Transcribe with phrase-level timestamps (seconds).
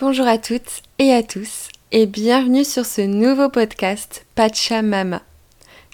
[0.00, 5.22] Bonjour à toutes et à tous et bienvenue sur ce nouveau podcast Pachamama.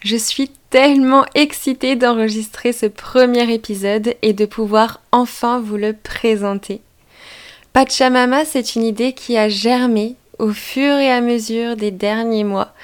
[0.03, 6.83] Je suis tellement excitée d'enregistrer ce premier épisode et de pouvoir enfin vous le présenter.
[7.73, 12.75] Pachamama, c'est une idée qui a germé au fur et à mesure des derniers mois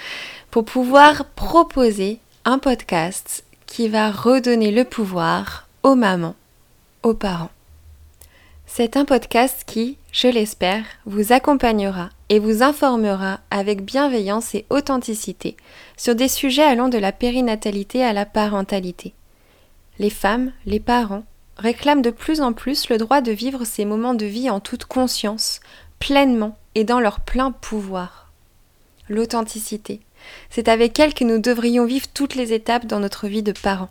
[0.51, 6.35] pour pouvoir proposer un podcast qui va redonner le pouvoir aux mamans,
[7.03, 7.51] aux parents.
[8.73, 15.57] C'est un podcast qui, je l'espère, vous accompagnera et vous informera avec bienveillance et authenticité
[15.97, 19.13] sur des sujets allant de la périnatalité à la parentalité.
[19.99, 21.25] Les femmes, les parents,
[21.57, 24.85] réclament de plus en plus le droit de vivre ces moments de vie en toute
[24.85, 25.59] conscience,
[25.99, 28.31] pleinement et dans leur plein pouvoir.
[29.09, 30.01] L'authenticité,
[30.49, 33.91] c'est avec elle que nous devrions vivre toutes les étapes dans notre vie de parents.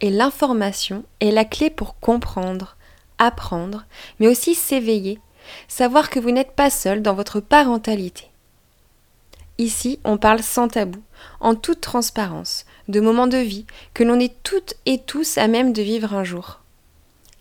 [0.00, 2.76] Et l'information est la clé pour comprendre,
[3.18, 3.84] apprendre,
[4.20, 5.18] mais aussi s'éveiller,
[5.66, 8.30] savoir que vous n'êtes pas seul dans votre parentalité.
[9.58, 11.00] Ici, on parle sans tabou,
[11.40, 15.72] en toute transparence, de moments de vie que l'on est toutes et tous à même
[15.72, 16.60] de vivre un jour.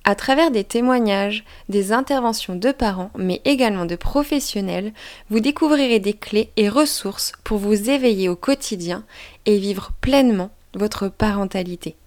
[0.03, 4.93] À travers des témoignages, des interventions de parents, mais également de professionnels,
[5.29, 9.03] vous découvrirez des clés et ressources pour vous éveiller au quotidien
[9.45, 11.97] et vivre pleinement votre parentalité.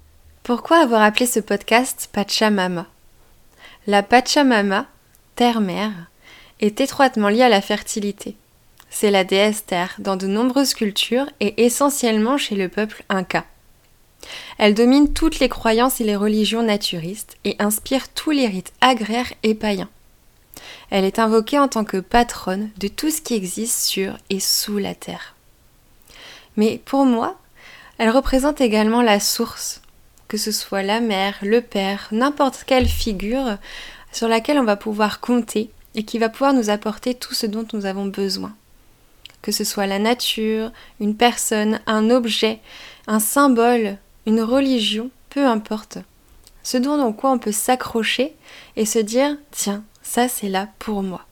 [0.42, 2.86] Pourquoi avoir appelé ce podcast Pachamama?
[3.86, 4.86] La Pachamama,
[5.36, 5.92] terre-mère,
[6.60, 8.36] est étroitement liée à la fertilité.
[8.90, 13.44] C'est la déesse terre dans de nombreuses cultures et essentiellement chez le peuple inca.
[14.58, 19.32] Elle domine toutes les croyances et les religions naturistes et inspire tous les rites agraires
[19.42, 19.88] et païens.
[20.90, 24.76] Elle est invoquée en tant que patronne de tout ce qui existe sur et sous
[24.76, 25.34] la terre.
[26.56, 27.38] Mais pour moi,
[27.96, 29.79] elle représente également la source,
[30.30, 33.56] que ce soit la mère, le père, n'importe quelle figure
[34.12, 37.66] sur laquelle on va pouvoir compter et qui va pouvoir nous apporter tout ce dont
[37.72, 38.54] nous avons besoin.
[39.42, 40.70] Que ce soit la nature,
[41.00, 42.60] une personne, un objet,
[43.08, 45.98] un symbole, une religion, peu importe.
[46.62, 48.32] Ce dont quoi on peut s'accrocher
[48.76, 51.26] et se dire tiens, ça c'est là pour moi.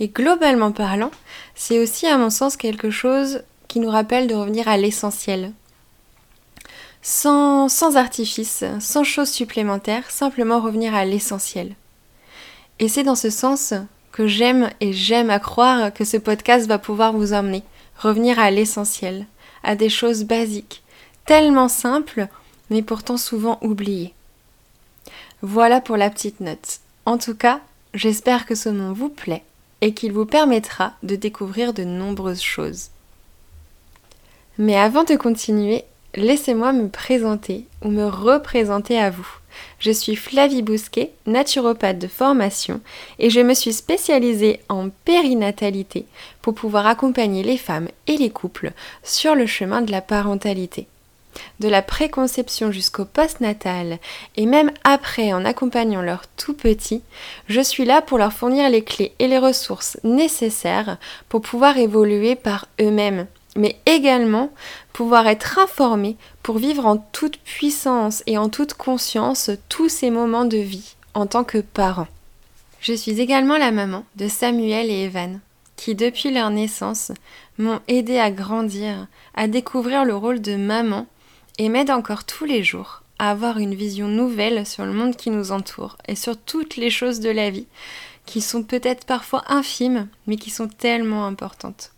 [0.00, 1.10] Et globalement parlant,
[1.54, 5.52] c'est aussi à mon sens quelque chose qui nous rappelle de revenir à l'essentiel,
[7.08, 11.74] sans, artifice, sans choses supplémentaires, simplement revenir à l'essentiel.
[12.80, 13.72] Et c'est dans ce sens
[14.12, 17.62] que j'aime et j'aime à croire que ce podcast va pouvoir vous emmener,
[17.98, 19.26] revenir à l'essentiel,
[19.62, 20.82] à des choses basiques,
[21.24, 22.28] tellement simples,
[22.68, 24.12] mais pourtant souvent oubliées.
[25.40, 26.80] Voilà pour la petite note.
[27.06, 27.60] En tout cas,
[27.94, 29.44] j'espère que ce nom vous plaît
[29.80, 32.88] et qu'il vous permettra de découvrir de nombreuses choses.
[34.58, 39.28] Mais avant de continuer, laissez-moi me présenter ou me représenter à vous.
[39.78, 42.80] Je suis Flavie Bousquet, naturopathe de formation,
[43.18, 46.06] et je me suis spécialisée en périnatalité
[46.42, 50.86] pour pouvoir accompagner les femmes et les couples sur le chemin de la parentalité.
[51.60, 53.98] De la préconception jusqu'au postnatal
[54.36, 57.02] et même après en accompagnant leurs tout petits,
[57.48, 60.98] je suis là pour leur fournir les clés et les ressources nécessaires
[61.28, 63.26] pour pouvoir évoluer par eux-mêmes
[63.58, 64.50] mais également
[64.92, 70.46] pouvoir être informé pour vivre en toute puissance et en toute conscience tous ces moments
[70.46, 72.06] de vie en tant que parent.
[72.80, 75.40] Je suis également la maman de Samuel et Evan,
[75.76, 77.10] qui depuis leur naissance
[77.58, 81.06] m'ont aidé à grandir, à découvrir le rôle de maman
[81.58, 85.30] et m'aident encore tous les jours à avoir une vision nouvelle sur le monde qui
[85.30, 87.66] nous entoure et sur toutes les choses de la vie
[88.24, 91.90] qui sont peut-être parfois infimes mais qui sont tellement importantes.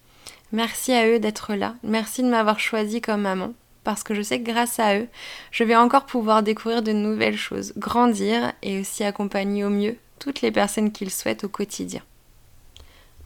[0.53, 1.75] Merci à eux d'être là.
[1.83, 3.53] Merci de m'avoir choisi comme maman.
[3.85, 5.09] Parce que je sais que grâce à eux,
[5.53, 10.43] je vais encore pouvoir découvrir de nouvelles choses, grandir et aussi accompagner au mieux toutes
[10.43, 12.03] les personnes qu'ils souhaitent au quotidien.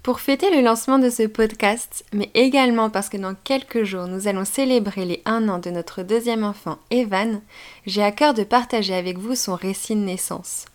[0.04, 4.28] Pour fêter le lancement de ce podcast, mais également parce que dans quelques jours nous
[4.28, 7.40] allons célébrer les un an de notre deuxième enfant, Evan,
[7.86, 10.66] j'ai à cœur de partager avec vous son récit de naissance.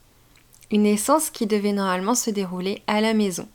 [0.72, 3.48] Une naissance qui devait normalement se dérouler à la maison,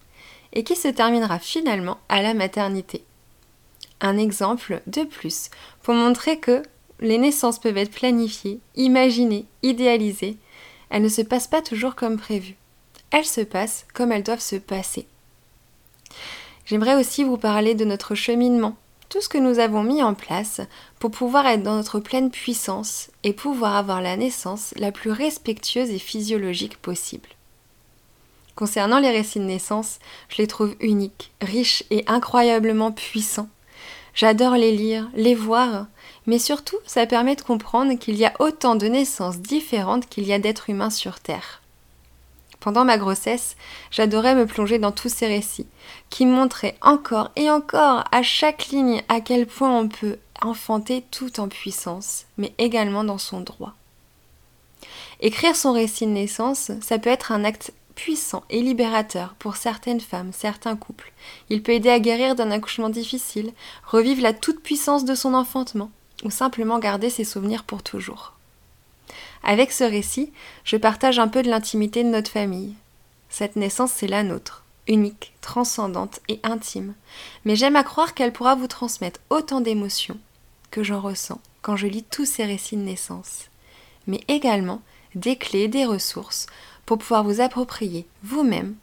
[0.54, 3.04] et qui se terminera finalement à la maternité.
[4.00, 5.50] Un exemple de plus
[5.82, 6.62] pour montrer que
[7.00, 10.36] les naissances peuvent être planifiées, imaginées, idéalisées.
[10.90, 12.56] Elles ne se passent pas toujours comme prévu.
[13.10, 15.06] Elles se passent comme elles doivent se passer.
[16.66, 18.76] J'aimerais aussi vous parler de notre cheminement,
[19.08, 20.60] tout ce que nous avons mis en place
[20.98, 25.90] pour pouvoir être dans notre pleine puissance et pouvoir avoir la naissance la plus respectueuse
[25.90, 27.28] et physiologique possible.
[28.56, 29.98] Concernant les récits de naissance,
[30.28, 33.48] je les trouve uniques, riches et incroyablement puissants.
[34.14, 35.86] J'adore les lire, les voir,
[36.26, 40.32] mais surtout ça permet de comprendre qu'il y a autant de naissances différentes qu'il y
[40.32, 41.62] a d'êtres humains sur Terre.
[42.60, 43.56] Pendant ma grossesse,
[43.90, 45.66] j'adorais me plonger dans tous ces récits,
[46.08, 51.40] qui montraient encore et encore à chaque ligne à quel point on peut enfanter tout
[51.40, 53.74] en puissance, mais également dans son droit.
[55.20, 60.00] Écrire son récit de naissance, ça peut être un acte puissant et libérateur pour certaines
[60.00, 61.12] femmes, certains couples.
[61.50, 63.52] Il peut aider à guérir d'un accouchement difficile,
[63.86, 65.90] revivre la toute-puissance de son enfantement,
[66.24, 68.34] ou simplement garder ses souvenirs pour toujours.
[69.42, 70.32] Avec ce récit,
[70.64, 72.74] je partage un peu de l'intimité de notre famille.
[73.28, 76.94] Cette naissance, c'est la nôtre, unique, transcendante et intime.
[77.44, 80.18] Mais j'aime à croire qu'elle pourra vous transmettre autant d'émotions
[80.70, 83.48] que j'en ressens quand je lis tous ces récits de naissance.
[84.06, 84.82] Mais également
[85.14, 86.46] des clés, des ressources
[86.86, 88.74] pour pouvoir vous approprier vous-même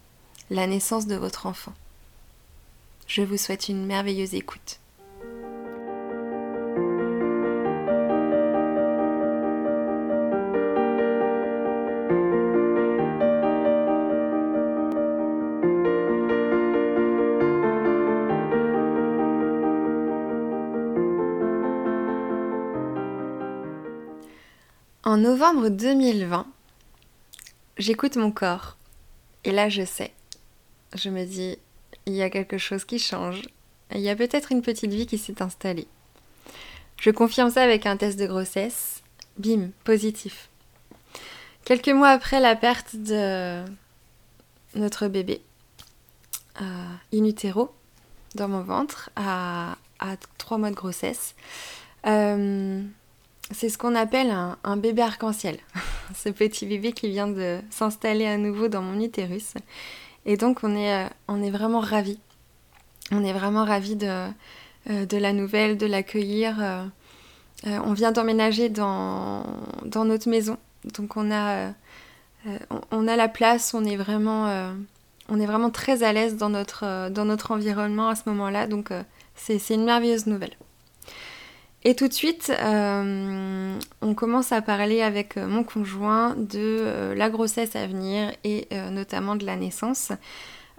[0.49, 1.73] la naissance de votre enfant.
[3.07, 4.79] Je vous souhaite une merveilleuse écoute.
[25.03, 26.45] En novembre 2020,
[27.77, 28.77] j'écoute mon corps.
[29.43, 30.11] Et là, je sais.
[30.95, 31.57] Je me dis,
[32.05, 33.41] il y a quelque chose qui change.
[33.93, 35.87] Il y a peut-être une petite vie qui s'est installée.
[36.99, 39.01] Je confirme ça avec un test de grossesse.
[39.37, 40.49] Bim, positif.
[41.65, 43.63] Quelques mois après la perte de
[44.75, 45.41] notre bébé,
[46.61, 47.73] euh, in utero,
[48.35, 49.75] dans mon ventre, à,
[50.37, 51.35] trois mois de grossesse,
[52.07, 52.81] euh,
[53.51, 54.31] c'est ce qu'on appelle
[54.63, 55.59] un, bébé arc-en-ciel.
[56.15, 59.53] ce petit bébé qui vient de s'installer à nouveau dans mon utérus.
[60.25, 62.19] Et donc on est, euh, vraiment ravis.
[63.11, 64.27] On est vraiment ravis de,
[64.89, 66.57] euh, la nouvelle, de l'accueillir.
[66.61, 66.85] Euh,
[67.65, 69.45] on vient d'emménager dans,
[69.95, 70.57] notre maison.
[70.95, 71.73] Donc on a,
[72.91, 74.79] la place, on est vraiment,
[75.71, 78.67] très à l'aise dans notre environnement à ce moment-là.
[78.67, 78.91] Donc
[79.35, 80.55] c'est une merveilleuse nouvelle.
[81.83, 87.15] Et tout de suite, euh, on commence à parler avec euh, mon conjoint de euh,
[87.15, 90.11] la grossesse à venir et notamment de la naissance.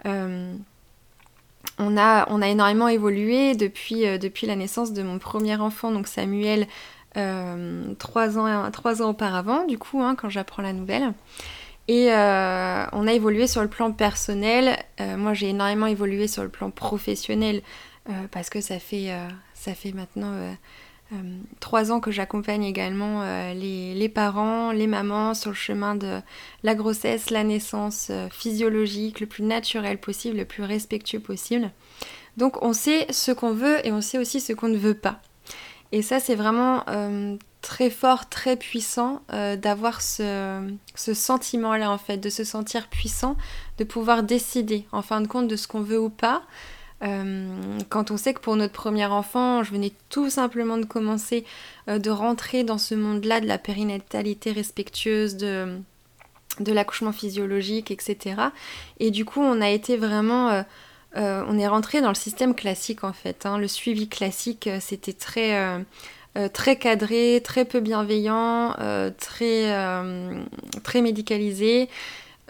[0.05, 0.57] on,
[1.97, 6.67] a, on a énormément évolué depuis, depuis la naissance de mon premier enfant, donc Samuel,
[7.13, 11.13] trois, ans, trois ans auparavant, du coup, hein, quand j'apprends la nouvelle.
[11.87, 14.77] Et on a évolué sur le plan personnel.
[15.17, 17.61] moi, j'ai énormément évolué sur le plan professionnel
[18.31, 19.11] parce que ça fait,
[19.53, 20.33] ça fait maintenant
[21.59, 26.19] trois ans que j'accompagne également euh, les, parents, les mamans sur le chemin de
[26.63, 31.71] la grossesse, la naissance euh, physiologique, le plus naturel possible, le plus respectueux possible.
[32.37, 35.19] Donc on sait ce qu'on veut et on sait aussi ce qu'on ne veut pas.
[35.91, 36.83] Et ça c'est vraiment
[37.61, 43.37] très fort, très puissant d'avoir ce, ce sentiment-là en fait, de se sentir puissant,
[43.77, 46.41] de pouvoir décider en fin de compte de ce qu'on veut ou pas.
[47.03, 51.43] Euh, quand on sait que pour notre premier enfant, je venais tout simplement de commencer,
[51.89, 55.77] euh, de rentrer dans ce monde-là de la périnatalité respectueuse, de,
[56.59, 58.35] de l'accouchement physiologique, etc.
[58.99, 60.49] Et du coup, on a été vraiment...
[60.49, 60.63] Euh,
[61.15, 63.45] on est rentré dans le système classique en fait.
[63.45, 63.59] Hein.
[63.59, 65.85] Le suivi classique, c'était très...
[66.53, 68.73] très cadré, très peu bienveillant,
[69.19, 69.71] très,
[70.81, 71.87] très médicalisé.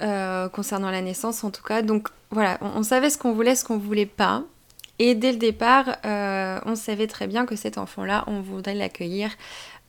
[0.01, 1.83] Euh, concernant la naissance en tout cas.
[1.83, 4.43] Donc voilà, on, savait ce qu'on voulait, ce qu'on voulait pas.
[4.97, 9.29] Et dès le départ, euh, on savait très bien que cet enfant-là, on voudrait l'accueillir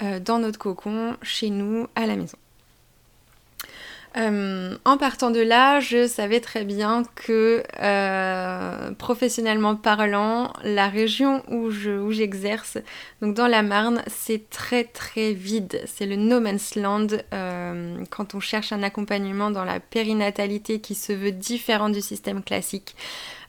[0.02, 2.36] euh, dans notre cocon, chez nous, à la maison.
[4.16, 11.42] Euh, en partant de là, je savais très bien que euh, professionnellement parlant, la région
[11.50, 11.70] où
[12.12, 12.78] j'exerce,
[13.20, 15.80] donc dans la Marne, c'est très très vide.
[15.86, 20.94] C'est le no man's land euh, quand on cherche un accompagnement dans la périnatalité qui
[20.94, 22.94] se veut différent du système classique.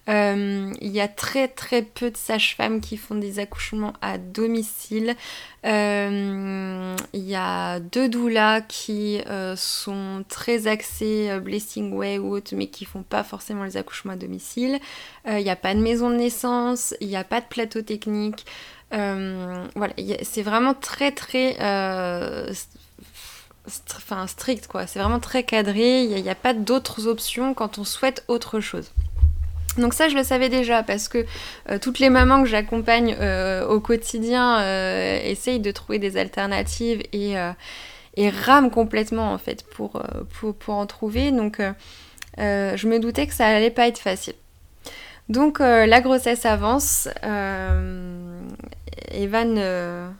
[0.07, 5.15] Euh, il y a très très peu de sages-femmes qui font des accouchements à domicile.
[5.65, 12.55] Euh, il y a deux doulas qui euh, sont très axées Blessing Way ou autres,
[12.55, 14.79] mais qui font pas forcément les accouchements à domicile.
[15.27, 18.45] Il n'y a pas de maison de naissance, il n'y a pas de plateau technique.
[18.91, 21.55] voilà, c'est vraiment très très
[23.95, 24.85] enfin strict quoi.
[24.85, 26.03] C'est vraiment très cadré.
[26.03, 28.91] Il n'y a, pas d'autres options quand on souhaite autre chose.
[29.77, 31.25] Donc ça, je le savais déjà parce que
[31.69, 37.03] euh, toutes les mamans que j'accompagne euh, au quotidien euh, essayent de trouver des alternatives
[37.11, 37.35] et,
[38.29, 40.01] rament complètement en fait pour,
[40.59, 41.31] pour, en trouver.
[41.31, 41.61] Donc
[42.37, 44.35] je me doutais que ça allait pas être facile.
[45.27, 47.09] Donc la grossesse avance.
[49.11, 50.15] Evan,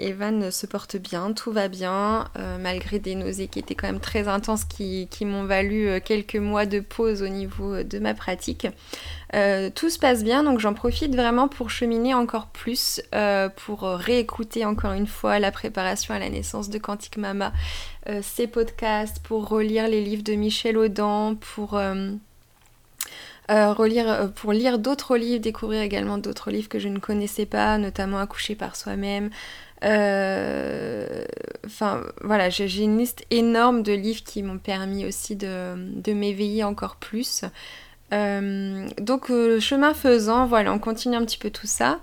[0.00, 2.28] Evan se porte bien, tout va bien,
[2.58, 6.80] malgré des nausées qui étaient quand même très intenses, qui, m'ont valu quelques mois de
[6.80, 8.66] pause au niveau de ma pratique.
[9.32, 13.02] tout se passe bien, donc j'en profite vraiment pour cheminer encore plus,
[13.64, 17.52] pour réécouter encore une fois la préparation à la naissance de Quantique Mama,
[18.22, 21.78] ses podcasts, pour relire les livres de Michel Audin, pour
[23.50, 27.46] euh, relire, euh, pour lire d'autres livres, découvrir également d'autres livres que je ne connaissais
[27.46, 29.30] pas, notamment Accoucher par soi-même.
[29.84, 31.24] Euh,
[31.66, 36.96] enfin voilà, j'ai une liste énorme de livres qui m'ont permis aussi de, m'éveiller encore
[36.96, 37.44] plus.
[38.10, 42.00] donc chemin faisant, voilà, on continue un petit peu tout ça.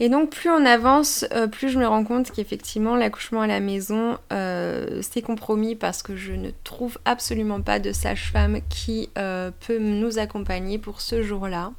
[0.00, 3.60] Et donc plus on avance, euh, plus je me rends compte qu'effectivement l'accouchement à la
[3.60, 9.52] maison, euh, c'est compromis parce que je ne trouve absolument pas de sage-femme qui euh,
[9.66, 11.72] peut nous accompagner pour ce jour-là.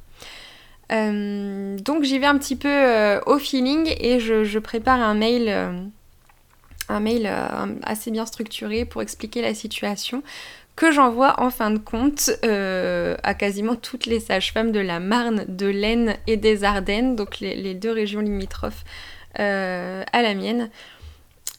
[0.90, 5.48] Donc j'y vais un petit peu au feeling et je, prépare un mail,
[6.88, 7.30] un mail
[7.82, 10.22] assez bien structuré pour expliquer la situation
[10.76, 15.46] que j'envoie en fin de compte euh, à quasiment toutes les sages-femmes de la Marne,
[15.48, 18.84] de l'Aisne et des Ardennes, donc les, deux régions limitrophes
[19.40, 20.68] euh, à la mienne.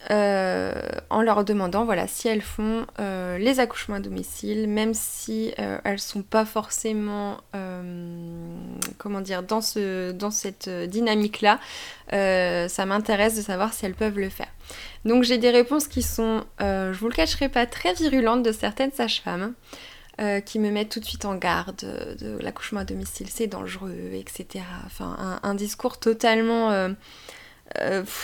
[0.10, 0.74] Euh,
[1.10, 5.80] en leur demandant voilà, si elles font euh, les accouchements à domicile, même si euh,
[5.84, 7.40] elles sont pas forcément
[8.98, 11.60] comment dire, dans, ce, dans cette dynamique-là,
[12.12, 14.48] ça m'intéresse de savoir si elles peuvent le faire.
[15.06, 18.92] Donc j'ai des réponses qui sont, je vous le cacherai pas, très virulentes de certaines
[18.92, 19.54] sages-femmes.
[20.46, 21.84] qui me mettent tout de suite en garde
[22.20, 24.64] de, l'accouchement à domicile, c'est dangereux, etc.
[24.86, 26.94] Enfin, un discours totalement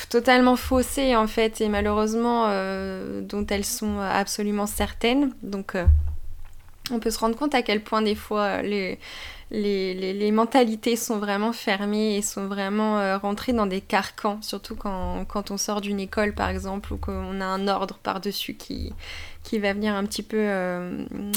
[0.10, 5.32] totalement faussées en fait et malheureusement euh, dont elles sont absolument certaines.
[5.44, 5.86] Donc euh,
[6.92, 8.98] on peut se rendre compte à quel point des fois les,
[10.32, 15.80] mentalités sont vraiment fermées et sont vraiment rentrées dans des carcans, surtout quand, on sort
[15.80, 18.94] d'une école par exemple ou qu'on a un ordre par-dessus qui
[19.60, 20.50] va venir un petit peu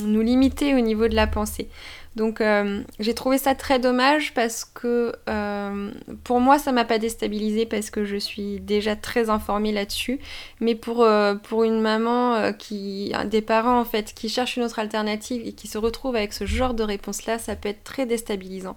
[0.03, 1.69] nous limiter au niveau de la pensée.
[2.17, 5.91] Donc euh, j'ai trouvé ça très dommage parce que euh,
[6.25, 10.19] pour moi ça m'a pas déstabilisé parce que je suis déjà très informée là-dessus.
[10.61, 13.13] Mais pour, euh, une maman qui.
[13.27, 16.47] des parents en fait qui cherchent une autre alternative et qui se retrouvent avec ce
[16.47, 18.77] genre de réponse-là, ça peut être très déstabilisant.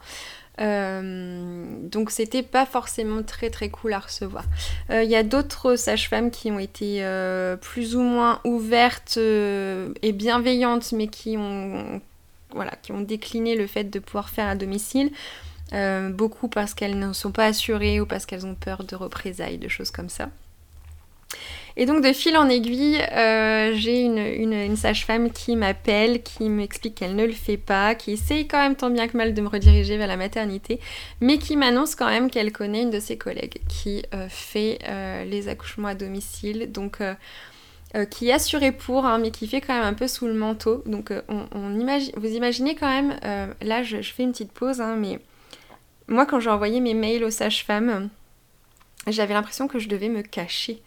[0.57, 4.43] donc c'était pas forcément très très cool à recevoir.
[4.89, 7.03] Il y a d'autres sages-femmes qui ont été
[7.61, 12.01] plus ou moins ouvertes et bienveillantes, mais qui ont
[12.53, 15.11] voilà, qui ont décliné le fait de pouvoir faire à domicile.
[15.73, 19.59] Euh, beaucoup parce qu'elles ne sont pas assurées ou parce qu'elles ont peur de représailles,
[19.59, 20.29] de choses comme ça.
[21.77, 27.15] Et donc de fil en aiguille, euh, j'ai une, sage-femme qui m'appelle, qui m'explique qu'elle
[27.15, 29.95] ne le fait pas, qui essaye quand même tant bien que mal de me rediriger
[29.97, 30.79] vers la maternité,
[31.21, 34.79] mais qui m'annonce quand même qu'elle connaît une de ses collègues qui euh, fait
[35.29, 36.71] les accouchements à domicile.
[36.71, 36.99] Donc
[37.95, 40.35] euh, qui est assuré pour, hein, mais qui fait quand même un peu sous le
[40.35, 40.83] manteau.
[40.85, 44.79] Donc euh, on, imagine, vous imaginez quand même, euh, là je, fais une petite pause,
[44.79, 45.19] hein, mais
[46.07, 48.09] moi quand j'ai envoyé mes mails aux sages-femmes,
[49.07, 50.83] j'avais l'impression que je devais me cacher.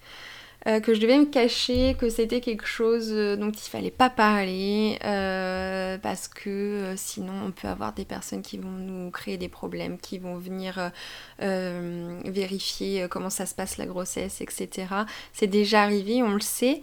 [0.69, 4.09] Euh, que je devais me cacher, que c'était quelque chose euh, dont il fallait pas
[4.09, 9.49] parler, euh, parce que sinon on peut avoir des personnes qui vont nous créer des
[9.49, 10.93] problèmes, qui vont venir
[11.39, 14.87] vérifier comment ça se passe la grossesse, etc.
[15.33, 16.83] C'est déjà arrivé, on le sait.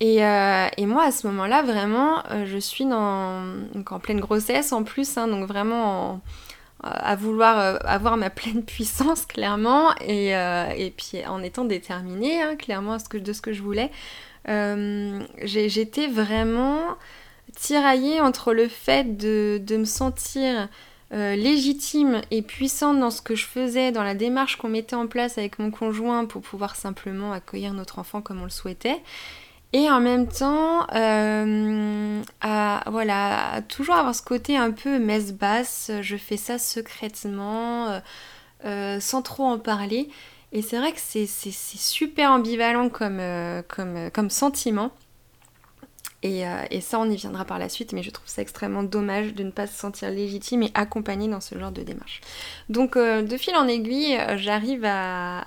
[0.00, 0.18] Et,
[0.86, 3.42] moi à ce moment-là, vraiment, je suis dans,
[3.90, 6.20] en pleine grossesse en plus, hein, donc vraiment en
[6.82, 12.40] à vouloir euh, avoir ma pleine puissance clairement et, euh, et puis en étant déterminée
[12.40, 13.90] hein, clairement ce que, de ce que je voulais.
[14.48, 16.80] Euh, j'étais vraiment
[17.56, 20.68] tiraillée entre le fait de me sentir
[21.10, 25.38] légitime et puissante dans ce que je faisais, dans la démarche qu'on mettait en place
[25.38, 29.00] avec mon conjoint pour pouvoir simplement accueillir notre enfant comme on le souhaitait,
[29.74, 35.90] et en même temps, euh, à, voilà, toujours avoir ce côté un peu messe basse,
[36.00, 38.00] je fais ça secrètement, euh,
[38.64, 40.08] euh, sans trop en parler.
[40.52, 44.90] Et c'est vrai que c'est super ambivalent comme, sentiment.
[46.22, 46.44] Et,
[46.80, 49.50] ça, on y viendra par la suite, mais je trouve ça extrêmement dommage de ne
[49.50, 52.22] pas se sentir légitime et accompagnée dans ce genre de démarche.
[52.70, 55.44] Donc, de fil en aiguille, j'arrive à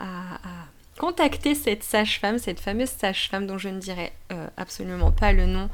[1.01, 5.67] contacter cette sage-femme, cette fameuse sage-femme dont je ne dirai euh, absolument pas le nom.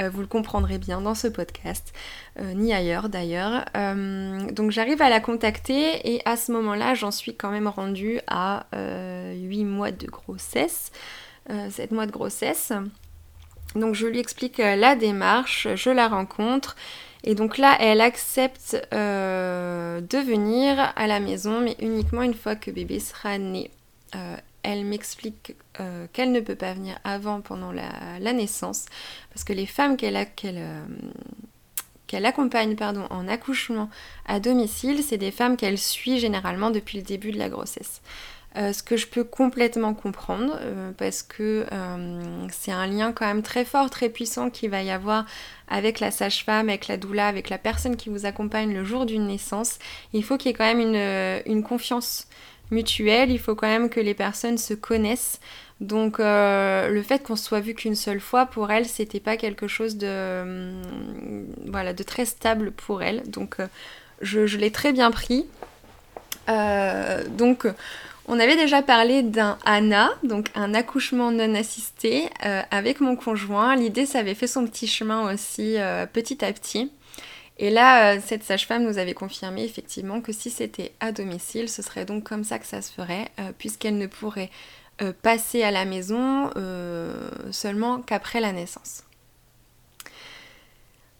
[0.00, 1.92] Euh, vous le comprendrez bien dans ce podcast,
[2.40, 3.64] euh, ni ailleurs d'ailleurs.
[4.50, 8.66] donc j'arrive à la contacter et à ce moment-là, j'en suis quand même rendue à
[8.72, 10.90] 8 mois de grossesse,
[11.48, 12.72] 7 mois de grossesse.
[13.76, 16.74] Donc je lui explique la démarche, je la rencontre.
[17.22, 22.72] Et donc là, elle accepte de venir à la maison, mais uniquement une fois que
[22.72, 23.70] bébé sera né.
[24.66, 28.86] Elle m'explique euh, qu'elle ne peut pas venir avant pendant la, naissance,
[29.32, 30.84] parce que les femmes qu'elle euh,
[32.08, 33.88] qu'elle accompagne pardon, en accouchement
[34.26, 38.02] à domicile, c'est des femmes qu'elle suit généralement depuis le début de la grossesse.
[38.56, 40.58] Euh, ce que je peux complètement comprendre,
[40.96, 41.66] parce que
[42.50, 45.26] c'est un lien quand même très fort, très puissant qu'il va y avoir
[45.68, 49.28] avec la sage-femme, avec la doula, avec la personne qui vous accompagne le jour d'une
[49.28, 49.78] naissance.
[50.12, 52.26] Il faut qu'il y ait quand même une confiance
[52.70, 55.40] mutuelle, il faut quand même que les personnes se connaissent.
[55.80, 59.36] Donc euh, le fait qu'on se soit vu qu'une seule fois pour elle, c'était pas
[59.36, 63.28] quelque chose de hum, voilà de très stable pour elle.
[63.28, 63.66] Donc euh,
[64.22, 65.46] je, l'ai très bien pris.
[66.48, 67.66] Euh, donc
[68.26, 72.28] on avait déjà parlé d'un ANA, donc un accouchement non assisté
[72.70, 73.76] avec mon conjoint.
[73.76, 75.76] L'idée, ça avait fait son petit chemin aussi
[76.12, 76.90] petit à petit.
[77.58, 81.82] Et là, euh, cette sage-femme nous avait confirmé effectivement que si c'était à domicile, ce
[81.82, 84.50] serait donc comme ça que ça se ferait, euh, puisqu'elle ne pourrait
[85.00, 86.50] euh, passer à la maison
[87.50, 89.05] seulement qu'après la naissance.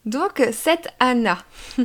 [0.07, 1.37] Donc cette Anna,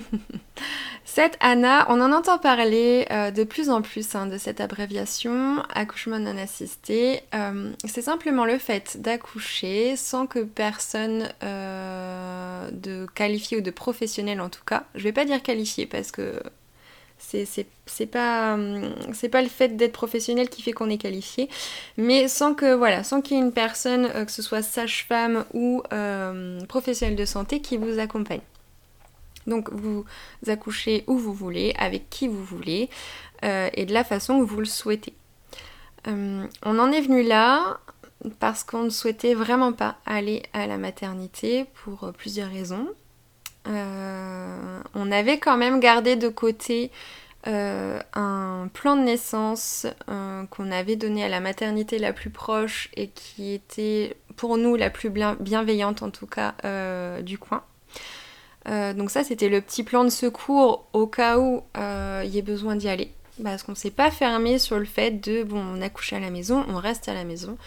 [1.05, 5.61] cette Anna, on en entend parler euh, de plus en plus hein, de cette abréviation,
[5.75, 7.23] accouchement non assisté.
[7.35, 14.41] Euh, c'est simplement le fait d'accoucher sans que personne euh, de qualifié ou de professionnel
[14.41, 16.41] en tout cas, je vais pas dire qualifié parce que
[17.87, 18.59] c'est pas
[19.13, 21.49] c'est pas le fait d'être professionnel qui fait qu'on est qualifié.
[21.97, 25.45] Mais sans que voilà sans qu'il y ait une personne euh, que ce soit sage-femme
[25.55, 28.41] ou euh, professionnel de santé qui vous accompagne.
[29.47, 30.05] Donc vous
[30.47, 32.89] accouchez où vous voulez avec qui vous voulez
[33.45, 35.15] euh, et de la façon que vous le souhaitez.
[36.05, 37.79] On en est venu là
[38.41, 42.89] parce qu'on ne souhaitait vraiment pas aller à la maternité pour plusieurs raisons
[43.67, 46.91] on avait quand même gardé de côté
[47.49, 52.89] euh, un plan de naissance euh, qu'on avait donné à la maternité la plus proche
[52.95, 57.65] et qui était pour nous la plus bienveillante en tout cas euh, du coin.
[58.67, 62.77] donc ça c'était le petit plan de secours au cas où il y ait besoin
[62.77, 63.13] d'y aller.
[63.43, 66.31] Parce qu'on ne s'est pas fermé sur le fait de bon on accouche à la
[66.31, 67.59] maison, on reste à la maison.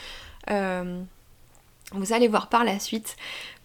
[0.47, 3.17] vous allez voir par la suite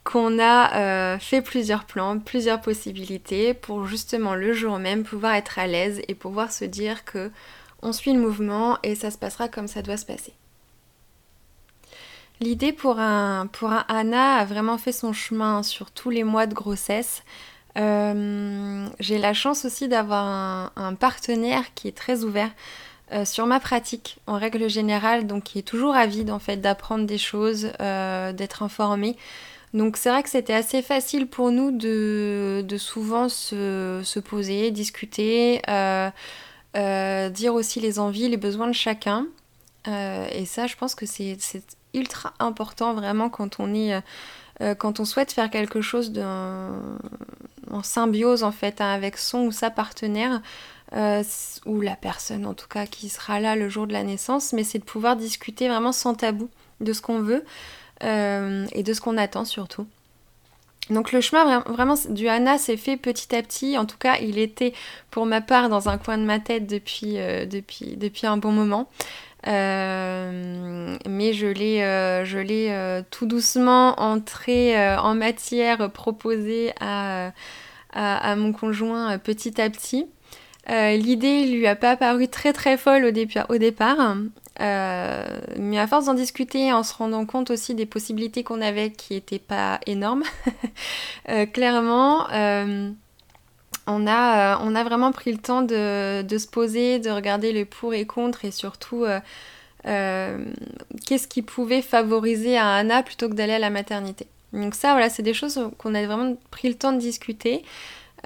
[0.04, 5.58] qu'on a euh, fait plusieurs plans, plusieurs possibilités pour justement le jour même pouvoir être
[5.58, 7.30] à l'aise et pouvoir se dire que
[7.82, 10.32] on suit le mouvement et ça se passera comme ça doit se passer.
[12.40, 16.46] L'idée pour un, pour un Anna a vraiment fait son chemin sur tous les mois
[16.46, 17.22] de grossesse.
[17.78, 22.50] Euh, j'ai la chance aussi d'avoir un, partenaire qui est très ouvert
[23.12, 27.04] euh, sur ma pratique en règle générale, donc qui est toujours avide en fait d'apprendre
[27.04, 29.16] des choses, d'être informé.
[29.72, 36.10] Donc c'est vrai que c'était assez facile pour nous de, souvent se, poser, discuter, euh,
[36.76, 39.26] euh, dire aussi les envies, les besoins de chacun.
[39.88, 41.38] Euh, et ça, je pense que c'est
[41.94, 44.02] ultra important vraiment quand on est...
[44.78, 49.70] quand on souhaite faire quelque chose en symbiose en fait hein, avec son ou sa
[49.70, 50.42] partenaire,
[51.66, 54.64] ou la personne en tout cas qui sera là le jour de la naissance, mais
[54.64, 56.48] c'est de pouvoir discuter vraiment sans tabou
[56.80, 57.44] de ce qu'on veut,
[58.02, 59.86] euh, et de ce qu'on attend surtout.
[60.88, 63.78] Donc le chemin vraiment du Hana s'est fait petit à petit.
[63.78, 64.72] En tout cas, il était
[65.10, 68.52] pour ma part dans un coin de ma tête depuis, euh, depuis, depuis un bon
[68.52, 68.88] moment.
[69.46, 77.32] Euh, mais je l'ai, tout doucement entré en matière proposée à,
[77.92, 80.08] à, mon conjoint petit à petit.
[80.68, 84.16] l'idée lui a pas paru très très folle au, au départ.
[84.60, 85.24] Euh,
[85.56, 89.14] mais à force d'en discuter, en se rendant compte aussi des possibilités qu'on avait qui
[89.14, 90.22] n'étaient pas énormes,
[91.28, 92.90] euh, clairement, euh,
[93.86, 97.94] on, a, on a vraiment pris le temps de, se poser, de regarder les pour
[97.94, 99.06] et contre et surtout
[99.84, 104.26] qu'est-ce qui pouvait favoriser à Anna plutôt que d'aller à la maternité.
[104.52, 107.62] Donc ça, voilà, c'est des choses qu'on a vraiment pris le temps de discuter.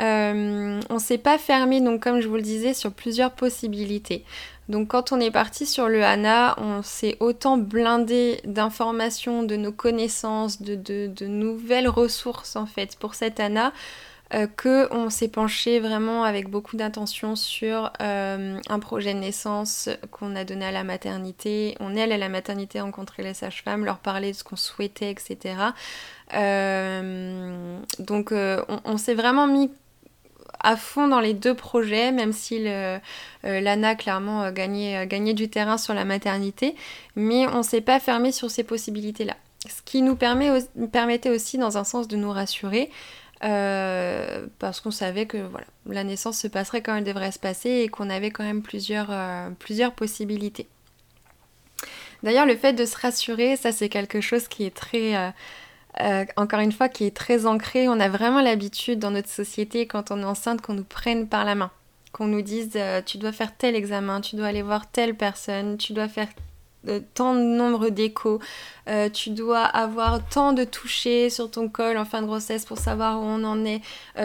[0.01, 4.25] Euh, on s'est pas fermé, donc comme je vous le disais, sur plusieurs possibilités.
[4.69, 9.73] Donc quand on est parti sur le HANA, on s'est autant blindé d'informations, de nos
[9.73, 13.73] connaissances, de, nouvelles ressources en fait pour cette ANA.
[14.33, 19.91] Euh, que on s'est penché vraiment avec beaucoup d'intention sur euh, un projet de naissance
[20.11, 21.77] qu'on a donné à la maternité.
[21.79, 25.11] On est allé à la maternité rencontrer les sages-femmes, leur parler de ce qu'on souhaitait,
[25.11, 25.57] etc.
[26.33, 29.71] Euh, donc on s'est vraiment mis
[30.65, 32.99] à fond dans les deux projets, même si euh,
[33.45, 36.75] l'ANA clairement euh, gagnait, du terrain sur la maternité,
[37.15, 39.37] mais on ne s'est pas fermé sur ces possibilités-là.
[39.69, 42.91] Ce qui nous permettait aussi dans un sens de nous rassurer,
[43.45, 47.71] euh, parce qu'on savait que voilà, la naissance se passerait comme elle devrait se passer
[47.71, 49.11] et qu'on avait quand même plusieurs,
[49.59, 50.67] plusieurs possibilités.
[52.25, 55.15] D'ailleurs, le fait de se rassurer, ça c'est quelque chose qui est très...
[55.15, 55.31] Euh,
[56.01, 57.89] euh, encore une fois, qui est très ancré.
[57.89, 61.45] On a vraiment l'habitude dans notre société, quand on est enceinte, qu'on nous prenne par
[61.45, 61.71] la main.
[62.13, 65.77] Qu'on nous dise, euh, tu dois faire tel examen, tu dois aller voir telle personne,
[65.77, 66.29] tu dois faire
[67.15, 68.41] tant de nombre d'échos,
[69.15, 73.21] tu dois avoir tant de touchés sur ton col en fin de grossesse pour savoir
[73.21, 73.81] où on en est,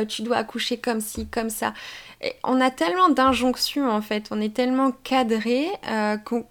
[0.10, 1.73] tu dois accoucher comme ci, comme ça.
[2.19, 5.69] Et on a tellement d'injonctions en fait, on est tellement cadré
[6.25, 6.45] qu'on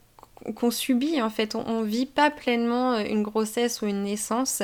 [0.53, 1.55] qu'on subit en fait.
[1.55, 4.63] On, ne vit pas pleinement euh, une grossesse ou une naissance.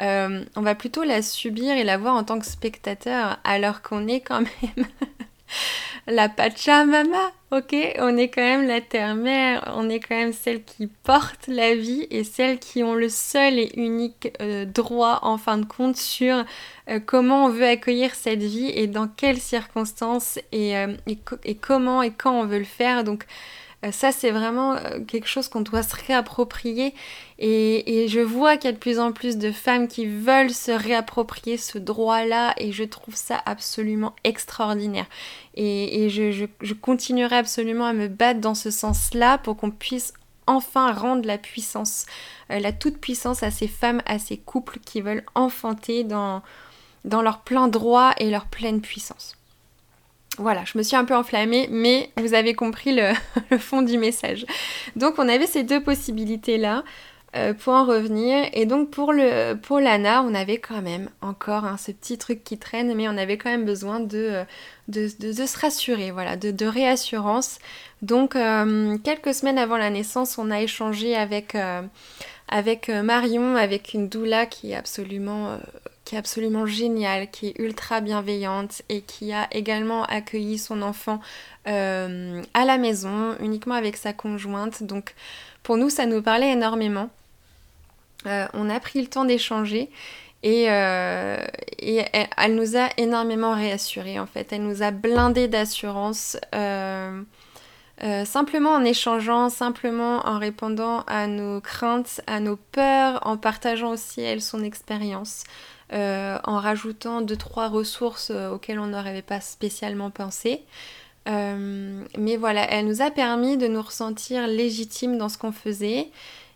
[0.00, 4.08] Euh, on va plutôt la subir et la voir en tant que spectateur, alors qu'on
[4.08, 4.86] est quand même
[6.06, 7.74] la Pachamama, ok?
[7.98, 12.06] On est quand même la terre-mère, on est quand même celle qui porte la vie
[12.10, 16.44] et celle qui ont le seul et unique euh, droit en fin de compte sur
[17.06, 20.74] comment on veut accueillir cette vie et dans quelles circonstances et,
[21.06, 23.04] et, comment et quand on veut le faire.
[23.04, 23.24] Donc
[23.90, 26.94] ça, c'est vraiment euh, quelque chose qu'on doit se réapproprier.
[27.40, 30.70] Et, je vois qu'il y a de plus en plus de femmes qui veulent se
[30.70, 32.54] réapproprier ce droit-là.
[32.58, 35.06] Et je trouve ça absolument extraordinaire.
[35.54, 40.14] Et, je, continuerai absolument à me battre dans ce sens-là pour qu'on puisse
[40.46, 42.06] enfin rendre la puissance,
[42.50, 46.42] euh, la toute-puissance à ces femmes, à ces couples qui veulent enfanter dans
[47.04, 49.36] leur plein droit et leur pleine puissance.
[50.38, 52.96] Voilà, je me suis un peu enflammée, mais vous avez compris
[53.50, 54.46] le, fond du message.
[54.96, 56.84] Donc on avait ces deux possibilités-là
[57.36, 58.48] euh, pour en revenir.
[58.54, 62.44] Et donc pour, le, pour l'ANA, on avait quand même encore hein, ce petit truc
[62.44, 64.44] qui traîne, mais on avait quand même besoin de,
[64.88, 67.58] de, se rassurer, voilà, de, réassurance.
[68.00, 71.82] Donc euh, quelques semaines avant la naissance, on a échangé avec, euh,
[72.48, 75.58] avec Marion, avec une doula qui est absolument
[76.16, 81.20] absolument géniale, qui est ultra bienveillante et qui a également accueilli son enfant
[81.66, 84.82] euh, à la maison, uniquement avec sa conjointe.
[84.82, 85.14] Donc
[85.62, 87.10] pour nous, ça nous parlait énormément.
[88.26, 89.90] Euh, on a pris le temps d'échanger
[90.42, 91.36] et, euh,
[91.78, 92.02] et
[92.36, 94.52] elle, nous a énormément réassurés en fait.
[94.52, 96.36] Elle nous a blindé d'assurance.
[98.24, 104.20] Simplement en échangeant, simplement en répondant à nos craintes, à nos peurs, en partageant aussi
[104.20, 105.44] elle son expérience.
[105.92, 110.62] Euh, en rajoutant deux trois ressources euh, auxquelles on n'aurait pas spécialement pensé.
[111.28, 116.08] Euh, mais voilà, elle nous a permis de nous ressentir légitimes dans ce qu'on faisait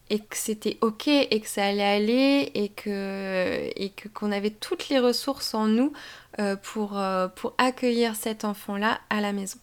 [0.08, 4.50] et que c'était ok et que ça allait aller et que et que qu'on avait
[4.50, 5.92] toutes les ressources en nous
[6.62, 7.00] pour,
[7.34, 9.58] pour accueillir cet enfant là à la maison.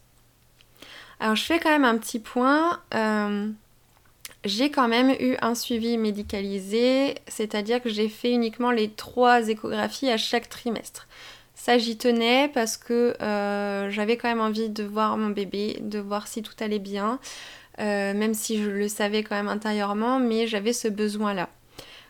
[1.24, 2.82] Alors je fais quand même un petit point
[4.44, 10.10] j'ai quand même eu un suivi médicalisé, c'est-à-dire que j'ai fait uniquement les trois échographies
[10.10, 11.08] à chaque trimestre.
[11.54, 15.98] Ça, j'y tenais parce que euh, j'avais quand même envie de voir mon bébé, de
[15.98, 17.20] voir si tout allait bien,
[17.80, 21.48] euh, même si je le savais quand même intérieurement, mais j'avais ce besoin-là.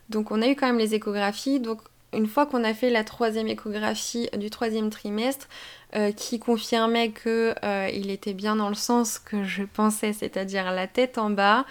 [0.09, 1.61] Donc on a eu quand même les échographies.
[1.61, 5.49] Donc une fois qu'on a fait la troisième échographie du troisième trimestre,
[5.97, 11.19] euh, qui confirmait qu'il était bien dans le sens que je pensais, c'est-à-dire la tête
[11.19, 11.65] en bas,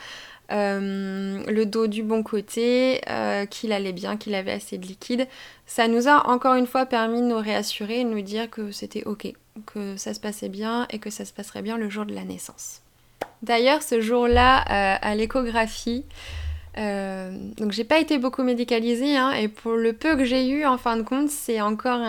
[0.52, 5.28] euh, le dos du bon côté, euh, qu'il allait bien, qu'il avait assez de liquide.
[5.66, 9.04] Ça nous a encore une fois permis de nous réassurer, de nous dire que c'était
[9.06, 9.34] ok,
[9.66, 12.24] que ça se passait bien et que ça se passerait bien le jour de la
[12.24, 12.82] naissance.
[13.42, 16.06] D'ailleurs, ce jour-là, euh, à l'échographie,
[16.76, 20.78] donc j'ai pas été beaucoup médicalisée hein, et pour le peu que j'ai eu en
[20.78, 22.02] fin de compte c'est encore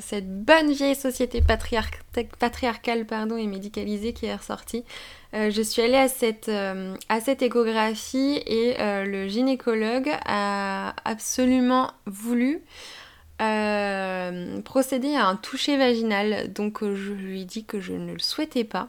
[0.00, 4.84] cette bonne vieille société patriarcale pardon, et médicalisée qui est ressortie.
[5.32, 10.94] Euh, je suis allée à cette, euh, à cette échographie et euh, le gynécologue a
[11.04, 12.62] absolument voulu
[14.64, 16.52] procéder à un toucher vaginal.
[16.52, 18.88] Donc je lui ai dit que je ne le souhaitais pas.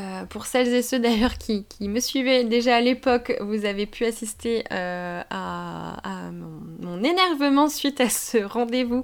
[0.00, 4.04] Euh, pour celles et ceux d'ailleurs qui, me suivaient déjà à l'époque, vous avez pu
[4.04, 9.02] assister euh, à, mon, énervement suite à ce rendez-vous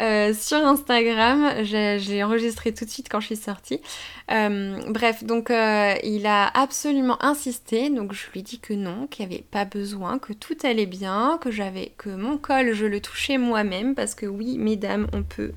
[0.00, 1.64] euh, sur Instagram.
[1.64, 3.80] J'ai enregistré tout de suite quand je suis sortie.
[4.28, 9.44] bref, donc il a absolument insisté, donc je lui dit que non, qu'il n'y avait
[9.44, 13.94] pas besoin, que tout allait bien, que j'avais que mon col, je le touchais moi-même,
[13.94, 15.52] parce que oui, mesdames, on peut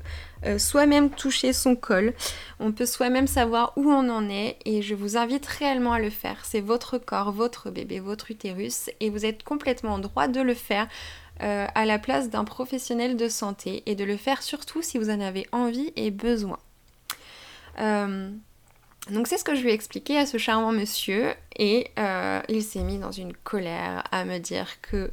[0.46, 2.14] euh, soi-même toucher son col.
[2.60, 6.10] On peut soi-même savoir où on en est et je vous invite réellement à le
[6.10, 6.44] faire.
[6.44, 10.54] C'est votre corps, votre bébé, votre utérus et vous êtes complètement en droit de le
[10.54, 10.88] faire.
[11.42, 15.10] Euh, à la place d'un professionnel de santé et de le faire surtout si vous
[15.10, 16.60] en avez envie et besoin.
[17.82, 18.30] Euh,
[19.12, 21.92] donc c'est ce que je lui ai expliqué à ce charmant monsieur et
[22.48, 25.12] il s'est mis dans une colère à me dire que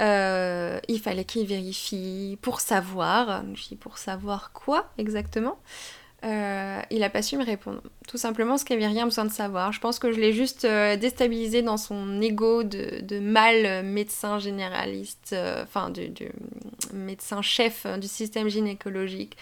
[0.00, 3.44] euh, il fallait qu'il vérifie pour savoir.
[3.44, 5.58] Dis pour savoir quoi exactement
[6.22, 7.80] euh, il n'a pas su me répondre.
[8.06, 9.72] Tout simplement parce qu'il n'y avait rien besoin de savoir.
[9.72, 14.38] Je pense que je l'ai juste euh, déstabilisé dans son ego de, de mal médecin
[14.38, 16.30] généraliste, euh, enfin du,
[16.92, 19.36] médecin chef du système gynécologique,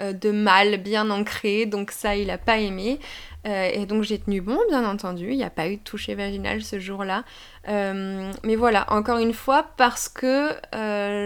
[0.00, 1.66] de mal bien ancré.
[1.66, 2.98] Donc ça, il n'a pas aimé.
[3.44, 5.30] et donc j'ai tenu bon, bien entendu.
[5.30, 7.22] Il n'y a pas eu de toucher vaginal ce jour-là.
[7.68, 10.50] mais voilà, encore une fois, parce que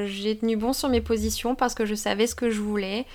[0.07, 3.07] j'ai tenu bon sur mes positions, parce que je savais ce que je voulais.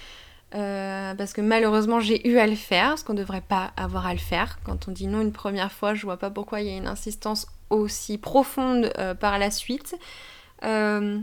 [0.56, 4.06] Euh, parce que malheureusement j'ai eu à le faire, ce qu'on ne devrait pas avoir
[4.06, 4.60] à le faire.
[4.64, 6.88] Quand on dit non une première fois, je vois pas pourquoi il y a une
[6.88, 9.96] insistance aussi profonde euh, par la suite.
[10.64, 11.20] Euh,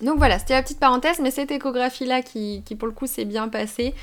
[0.00, 3.48] donc voilà, c'était la petite parenthèse, mais cette échographie-là qui, pour le coup s'est bien
[3.48, 3.94] passée,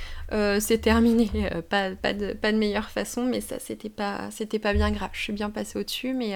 [0.59, 1.29] c'est terminé.
[1.69, 4.29] Pas, de, meilleure façon, mais ça c'était pas,
[4.61, 5.11] pas bien grave.
[5.13, 6.35] Je suis bien passée au-dessus, mais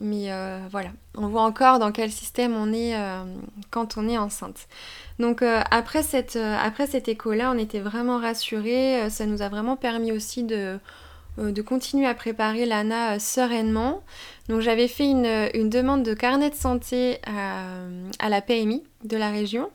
[0.00, 3.22] mais euh, voilà, on voit encore dans quel système on est euh,
[3.70, 4.66] quand on est enceinte.
[5.18, 9.10] Donc euh, après, cette, après cette écho-là, on était vraiment rassurés.
[9.10, 10.78] Ça nous a vraiment permis aussi de,
[11.36, 14.02] de continuer à préparer l'ANA sereinement.
[14.48, 19.70] Donc j'avais fait une, demande de carnet de santé à, la PMI de la région.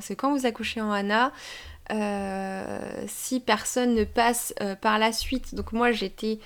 [0.00, 1.30] c'est quand vous accouchez en ANA,
[3.06, 6.40] si personne ne passe par la suite, donc moi j'étais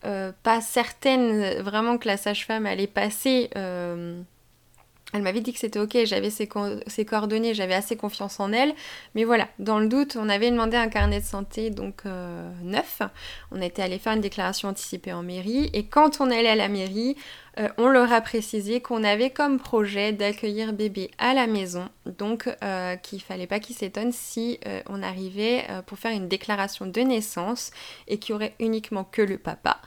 [0.00, 3.50] pas certaine vraiment que la sage-femme allait passer.
[5.14, 6.46] Euh, elle m'avait dit que c'était ok, j'avais ses,
[7.04, 8.74] coordonnées, j'avais assez confiance en elle.
[9.14, 13.02] Mais voilà, dans le doute, on avait demandé un carnet de santé, donc euh, neuf.
[13.50, 15.68] On était allé faire une déclaration anticipée en mairie.
[15.72, 17.16] Et quand on allait à la mairie,
[17.58, 21.88] euh, on leur a précisé qu'on avait comme projet d'accueillir bébé à la maison.
[22.06, 27.00] Donc euh, qu'il fallait pas qu'il s'étonne si on arrivait pour faire une déclaration de
[27.00, 27.72] naissance
[28.06, 29.80] et qu'il y aurait uniquement que le papa.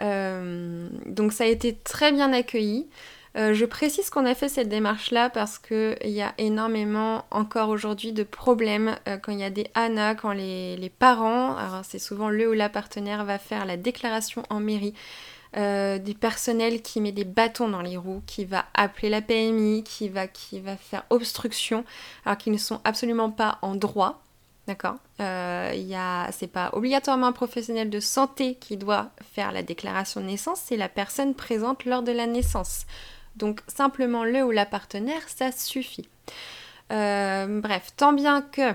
[0.00, 2.88] donc ça a été très bien accueilli.
[3.36, 8.12] Euh, je précise qu'on a fait cette démarche-là parce qu'il y a énormément encore aujourd'hui
[8.12, 12.28] de problèmes euh, quand il y a des ANA, quand les, parents, alors c'est souvent
[12.28, 14.94] le ou la partenaire va faire la déclaration en mairie,
[15.56, 19.82] euh, des personnels qui met des bâtons dans les roues, qui va appeler la PMI,
[19.82, 21.84] qui va, qui va faire obstruction,
[22.24, 24.20] alors qu'ils ne sont absolument pas en droit.
[24.66, 24.96] D'accord?
[25.20, 25.72] Euh,
[26.32, 30.76] C'est pas obligatoirement un professionnel de santé qui doit faire la déclaration de naissance, c'est
[30.76, 32.86] la personne présente lors de la naissance.
[33.36, 36.08] Donc simplement le ou la partenaire, ça suffit.
[36.92, 38.72] Euh, bref, tant bien que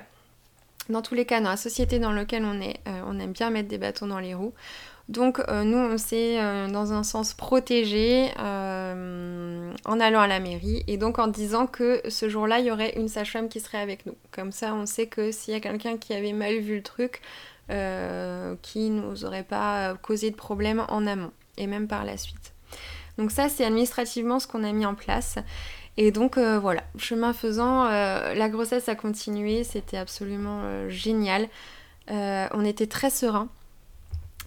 [0.89, 3.52] dans tous les cas, dans la société dans laquelle on est, euh, on aime bien
[3.52, 4.54] mettre des bâtons dans les roues.
[5.08, 6.38] Donc euh, nous, on s'est
[6.69, 12.30] dans un sens protégé en allant à la mairie et donc en disant que ce
[12.30, 14.15] jour-là, il y aurait une sage-femme qui serait avec nous.
[14.32, 17.22] Comme ça, on sait que s'il y a quelqu'un qui avait mal vu le truc,
[18.62, 22.54] qui nous aurait pas causé de problème en amont et même par la suite.
[23.20, 25.36] Donc ça, c'est administrativement ce qu'on a mis en place.
[25.98, 31.50] Et donc euh, voilà, chemin faisant, euh, la grossesse a continué, c'était absolument euh, génial.
[32.08, 33.50] on était très serein.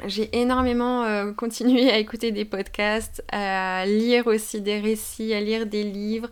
[0.06, 1.04] J'ai énormément
[1.36, 6.30] continué à écouter des podcasts, à lire aussi des récits, à lire des livres,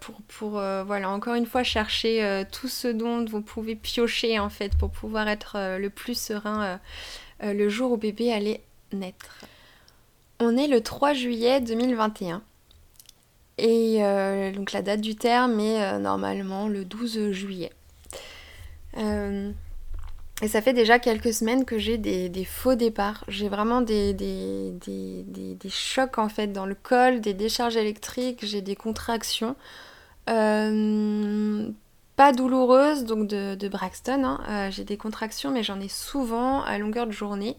[0.00, 4.78] pour, pour voilà, encore une fois chercher tout ce dont vous pouvez piocher en fait
[4.78, 6.78] pour pouvoir être le plus serein
[7.42, 9.44] le jour où bébé allait naître.
[10.44, 12.42] On est le 3 juillet 2021.
[13.58, 17.70] Et euh, donc la date du terme est euh, normalement le 12 juillet.
[18.98, 19.52] Euh,
[20.42, 23.22] et ça fait déjà quelques semaines que j'ai des, faux départs.
[23.28, 28.74] J'ai vraiment des, des, chocs en fait dans le col, des décharges électriques, j'ai des
[28.74, 29.54] contractions.
[30.26, 30.32] pas
[32.32, 34.24] douloureuses, donc de, Braxton.
[34.24, 34.70] Hein.
[34.70, 37.56] j'ai des contractions, mais j'en ai souvent à longueur de journée.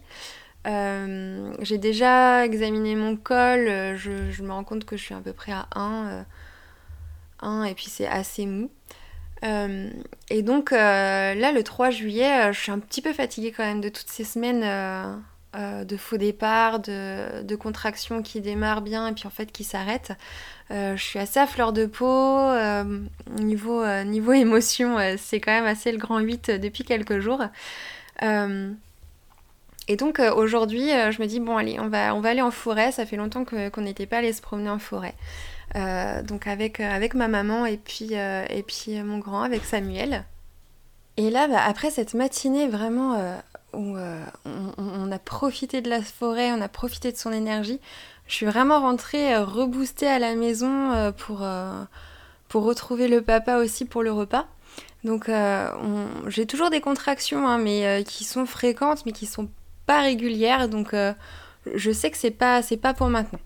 [0.66, 5.18] Euh, j'ai déjà examiné mon col, euh, je, me rends compte que je suis à
[5.18, 6.24] peu près à 1,
[7.40, 8.70] 1 euh, et puis c'est assez mou.
[9.42, 13.90] et donc là, le 3 juillet, je suis un petit peu fatiguée quand même de
[13.90, 14.62] toutes ces semaines
[15.54, 20.12] de faux départ, de, de, contractions qui démarrent bien et puis en fait qui s'arrêtent.
[20.70, 22.40] je suis assez à fleur de peau.
[23.38, 27.42] niveau, niveau émotion, c'est quand même assez le grand 8 depuis quelques jours.
[29.86, 32.42] Et donc euh, aujourd'hui, euh, je me dis, bon, allez, on va, on va aller
[32.42, 32.92] en forêt.
[32.92, 35.14] Ça fait longtemps qu'on n'était pas allé se promener en forêt.
[35.76, 40.24] Euh, donc avec, avec ma maman et puis, et puis mon grand, avec Samuel.
[41.16, 43.40] Et là, bah, après cette matinée vraiment
[43.72, 43.96] où
[44.46, 47.80] on, a profité de la forêt, on a profité de son énergie,
[48.26, 51.46] je suis vraiment rentrée reboostée à la maison pour,
[52.48, 54.46] pour retrouver le papa aussi pour le repas.
[55.02, 55.30] Donc
[56.28, 59.48] j'ai toujours des contractions, hein, mais qui sont fréquentes, mais qui sont
[59.86, 61.12] pas régulière, donc euh,
[61.74, 63.40] je sais que c'est pas, pas pour maintenant.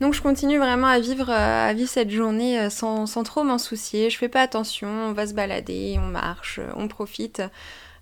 [0.00, 4.10] Donc je continue vraiment à vivre, à vivre cette journée sans, sans trop m'en soucier.
[4.10, 7.40] Je fais pas attention, on va se balader, on marche, on profite.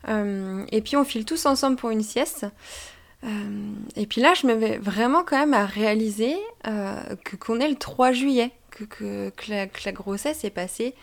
[0.09, 2.47] et puis on file tous ensemble pour une sieste.
[3.95, 7.77] et puis là, je me vais vraiment quand même à réaliser que qu'on est le
[7.77, 9.51] 3 juillet, que, que, que,
[9.85, 10.95] la, grossesse est passée,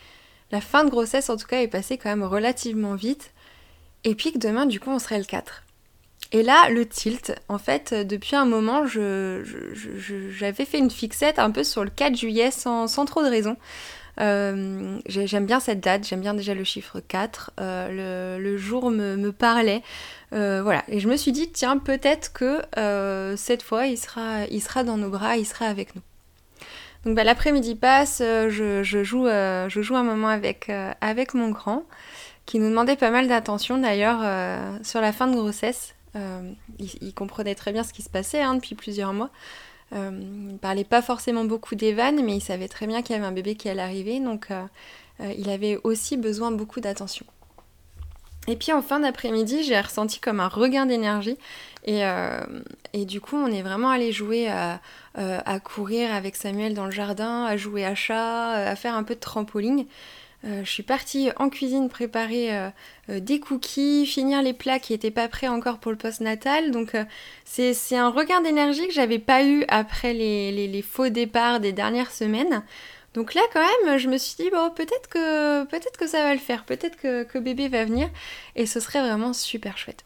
[0.50, 3.31] la fin de grossesse en tout cas est passée quand même relativement vite.
[4.04, 5.62] Et puis que demain, du coup, on serait le 4.
[6.32, 11.62] Et là, le tilt, en fait, depuis un moment, j'avais fait une fixette un peu
[11.62, 13.56] sur le 4 juillet sans, trop de raison.
[14.20, 19.30] Euh, j'aime bien cette date, j'aime bien déjà le chiffre 4, euh, le, jour me,
[19.30, 19.82] parlait.
[20.32, 22.62] Euh, voilà, et je me suis dit, tiens, peut-être que
[23.36, 26.02] cette fois, il sera, dans nos bras, il sera avec nous.
[27.04, 31.84] Donc bah, l'après-midi passe, je, joue, un moment avec mon grand
[32.46, 35.94] qui nous demandait pas mal d'attention d'ailleurs euh, sur la fin de grossesse.
[36.16, 39.30] Euh, il, comprenait très bien ce qui se passait hein, depuis plusieurs mois.
[39.94, 40.10] Euh,
[40.50, 43.32] il parlait pas forcément beaucoup d'Evan, mais il savait très bien qu'il y avait un
[43.32, 44.48] bébé qui allait arriver, donc
[45.20, 47.24] il avait aussi besoin beaucoup d'attention.
[48.48, 51.36] Et puis en fin d'après-midi, j'ai ressenti comme un regain d'énergie.
[51.84, 52.04] Et,
[53.06, 54.80] du coup, on est vraiment allé jouer à,
[55.60, 59.20] courir avec Samuel dans le jardin, à jouer à chat, à faire un peu de
[59.20, 59.86] trampoline.
[60.44, 62.68] Euh, je suis partie en cuisine préparer euh,
[63.10, 66.72] euh, des cookies, finir les plats qui n'étaient pas prêts encore pour le post-natal.
[66.72, 66.96] Donc
[67.44, 72.62] c'est un regain d'énergie que j'avais pas eu après les, faux départs des dernières semaines.
[73.14, 76.32] Donc là quand même, je me suis dit bon peut-être que peut-être que ça va
[76.32, 78.08] le faire, peut-être que, bébé va venir
[78.56, 80.04] et ce serait vraiment super chouette.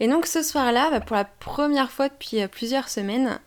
[0.00, 3.38] Et donc ce soir-là, bah, pour la première fois depuis plusieurs semaines,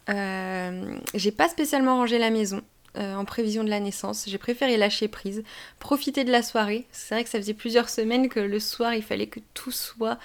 [1.14, 2.62] j'ai pas spécialement rangé la maison.
[2.98, 4.24] Euh, en prévision de la naissance.
[4.26, 5.44] J'ai préféré lâcher prise,
[5.80, 6.86] profiter de la soirée.
[6.94, 10.18] C'est vrai que ça faisait plusieurs semaines que le soir, il fallait que tout soit...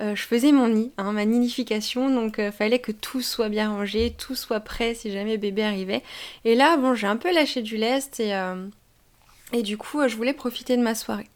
[0.00, 3.48] Euh, je faisais mon nid, hein, ma nidification, donc il euh, fallait que tout soit
[3.48, 6.02] bien rangé, tout soit prêt si jamais bébé arrivait.
[6.44, 10.76] Et là, bon, j'ai un peu lâché du lest et, du coup, je voulais profiter
[10.76, 11.28] de ma soirée.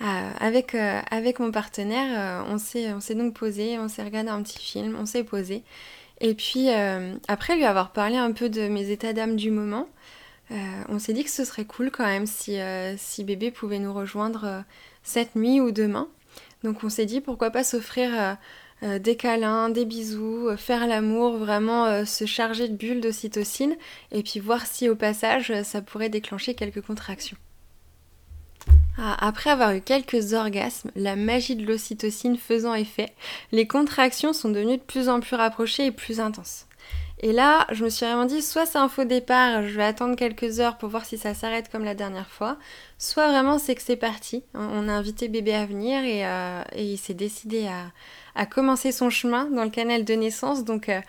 [0.00, 5.06] avec, avec mon partenaire, on s'est donc posé, on s'est regardé un petit film, on
[5.06, 5.62] s'est posé.
[6.24, 9.90] Et puis, euh, après lui avoir parlé un peu de mes états d'âme du moment,
[10.52, 10.54] euh,
[10.88, 13.92] on s'est dit que ce serait cool quand même si, euh, si bébé pouvait nous
[13.92, 14.64] rejoindre
[15.02, 16.08] cette nuit ou demain.
[16.62, 18.38] Donc on s'est dit pourquoi pas s'offrir
[18.80, 23.76] des câlins, des bisous, faire l'amour, vraiment se charger de bulles d'ocytocine
[24.10, 27.36] et puis voir si au passage ça pourrait déclencher quelques contractions.
[28.96, 33.12] Ah, après avoir eu quelques orgasmes, la magie de l'ocytocine faisant effet,
[33.50, 36.66] les contractions sont devenues de plus en plus rapprochées et plus intenses.
[37.20, 40.14] Et là, je me suis vraiment dit, soit c'est un faux départ, je vais attendre
[40.14, 42.58] quelques heures pour voir si ça s'arrête comme la dernière fois,
[42.98, 44.42] soit vraiment c'est que c'est parti.
[44.52, 47.68] On a invité bébé à venir et, euh, il s'est décidé
[48.34, 50.64] à, commencer son chemin dans le canal de naissance.
[50.64, 51.00] Donc euh,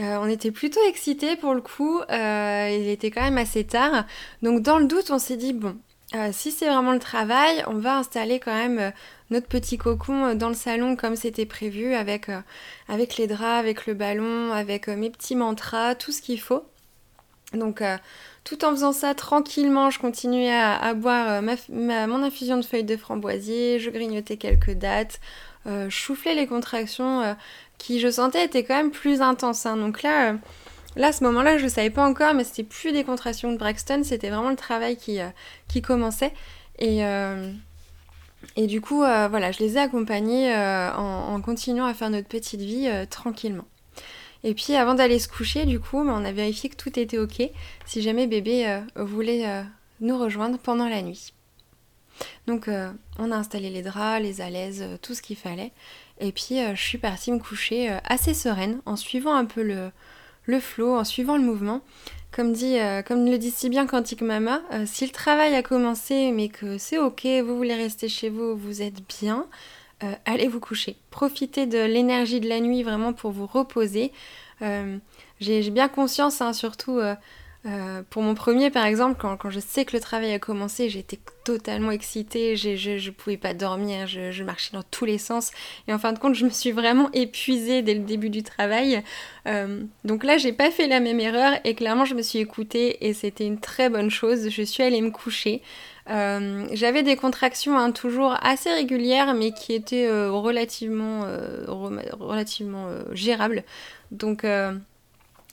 [0.00, 4.06] euh, on était plutôt excités pour le coup, il était quand même assez tard.
[4.42, 5.76] Donc dans le doute, on s'est dit, bon,
[6.14, 8.90] euh, si c'est vraiment le travail, on va installer quand même euh,
[9.30, 12.28] notre petit cocon euh, dans le salon comme c'était prévu, avec,
[12.88, 16.64] avec les draps, avec le ballon, avec mes petits mantras, tout ce qu'il faut.
[17.52, 17.84] Donc
[18.42, 23.78] tout en faisant ça tranquillement, je continuais à, boire mon infusion de feuilles de framboisier,
[23.78, 25.20] je grignotais quelques dates,
[25.64, 27.36] je soufflais les contractions
[27.78, 29.66] qui je sentais étaient quand même plus intenses.
[29.66, 29.76] Hein.
[29.76, 30.34] Donc là
[30.96, 33.58] Là, à ce moment-là, je ne savais pas encore, mais c'était plus des contractions de
[33.58, 35.28] Braxton, c'était vraiment le travail qui, euh,
[35.68, 36.32] qui commençait.
[36.78, 37.52] Et, euh,
[38.56, 42.60] et du coup, euh, voilà, je les ai accompagnés en, continuant à faire notre petite
[42.60, 43.66] vie tranquillement.
[44.44, 47.18] Et puis, avant d'aller se coucher, du coup, bah, on a vérifié que tout était
[47.18, 47.42] OK,
[47.86, 49.64] si jamais bébé voulait
[50.00, 51.32] nous rejoindre pendant la nuit.
[52.46, 52.68] Donc,
[53.18, 55.72] on a installé les draps, les alaises, tout ce qu'il fallait.
[56.20, 59.90] Et puis, je suis partie me coucher assez sereine, en suivant un peu le
[60.46, 61.80] le flow, en suivant le mouvement.
[62.34, 65.62] Comme, dit, euh, comme le dit si bien Quantique Mama, euh, si le travail a
[65.62, 69.46] commencé mais que c'est ok, vous voulez rester chez vous, vous êtes bien,
[70.02, 70.96] euh, allez vous coucher.
[71.12, 74.10] Profitez de l'énergie de la nuit vraiment pour vous reposer.
[75.40, 76.98] J'ai bien conscience, hein, surtout
[77.66, 81.18] euh, pour mon premier, par exemple, quand, je sais que le travail a commencé, j'étais
[81.44, 85.50] totalement excitée, je ne pouvais pas dormir, je, marchais dans tous les sens.
[85.88, 89.02] Et en fin de compte, je me suis vraiment épuisée dès le début du travail.
[89.46, 93.06] Euh, donc là, j'ai pas fait la même erreur et clairement, je me suis écoutée
[93.06, 94.50] et c'était une très bonne chose.
[94.50, 95.62] Je suis allée me coucher.
[96.10, 101.26] Euh, j'avais des contractions hein, toujours assez régulières, mais qui étaient relativement,
[101.66, 103.64] relativement gérables.
[104.10, 104.44] Donc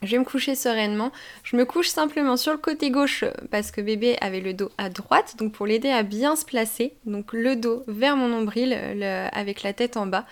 [0.02, 1.12] je vais me coucher sereinement.
[1.43, 4.89] Je me couche simplement sur le côté gauche parce que bébé avait le dos à
[4.89, 6.93] droite, donc pour l'aider à bien se placer.
[7.06, 8.74] Donc le dos vers mon nombril
[9.32, 10.26] avec la tête en bas.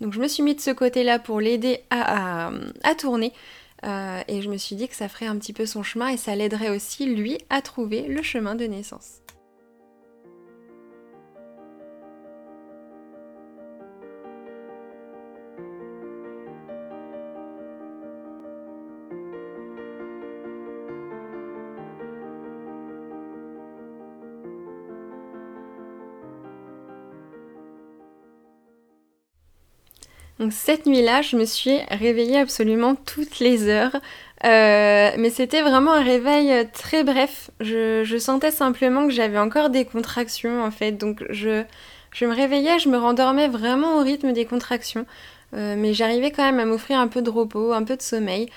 [0.00, 2.50] Donc je me suis mis de ce côté-là pour l'aider à,
[2.98, 3.32] tourner.
[3.84, 6.36] et je me suis dit que ça ferait un petit peu son chemin et ça
[6.36, 9.20] l'aiderait aussi, lui, à trouver le chemin de naissance.
[30.50, 33.96] Cette nuit-là, je me suis réveillée absolument toutes les heures.
[34.44, 37.50] Euh, mais c'était vraiment un réveil très bref.
[37.60, 40.92] Je, sentais simplement que j'avais encore des contractions en fait.
[40.92, 41.64] Donc je,
[42.12, 45.06] je me réveillais, je me rendormais vraiment au rythme des contractions.
[45.54, 48.50] Euh, mais j'arrivais quand même à m'offrir un peu de repos, un peu de sommeil.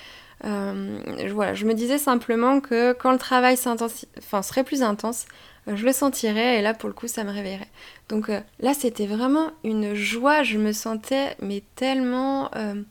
[0.44, 0.98] Euh,
[1.32, 5.84] voilà, je me disais simplement que quand le travail enfin, serait plus intense, euh, je
[5.84, 7.68] le sentirais et là pour le coup ça me réveillerait.
[8.08, 12.82] Donc euh, là c'était vraiment une joie, je me sentais mais tellement euh,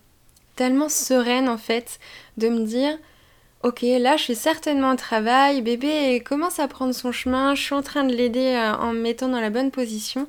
[0.55, 1.99] tellement sereine en fait
[2.37, 2.97] de me dire
[3.63, 7.75] ok là je suis certainement au travail, bébé commence à prendre son chemin, je suis
[7.75, 10.27] en train de l'aider en me mettant dans la bonne position,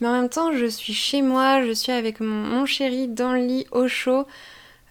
[0.00, 3.40] mais en même temps je suis chez moi, je suis avec mon, chéri dans le
[3.40, 4.26] lit au chaud.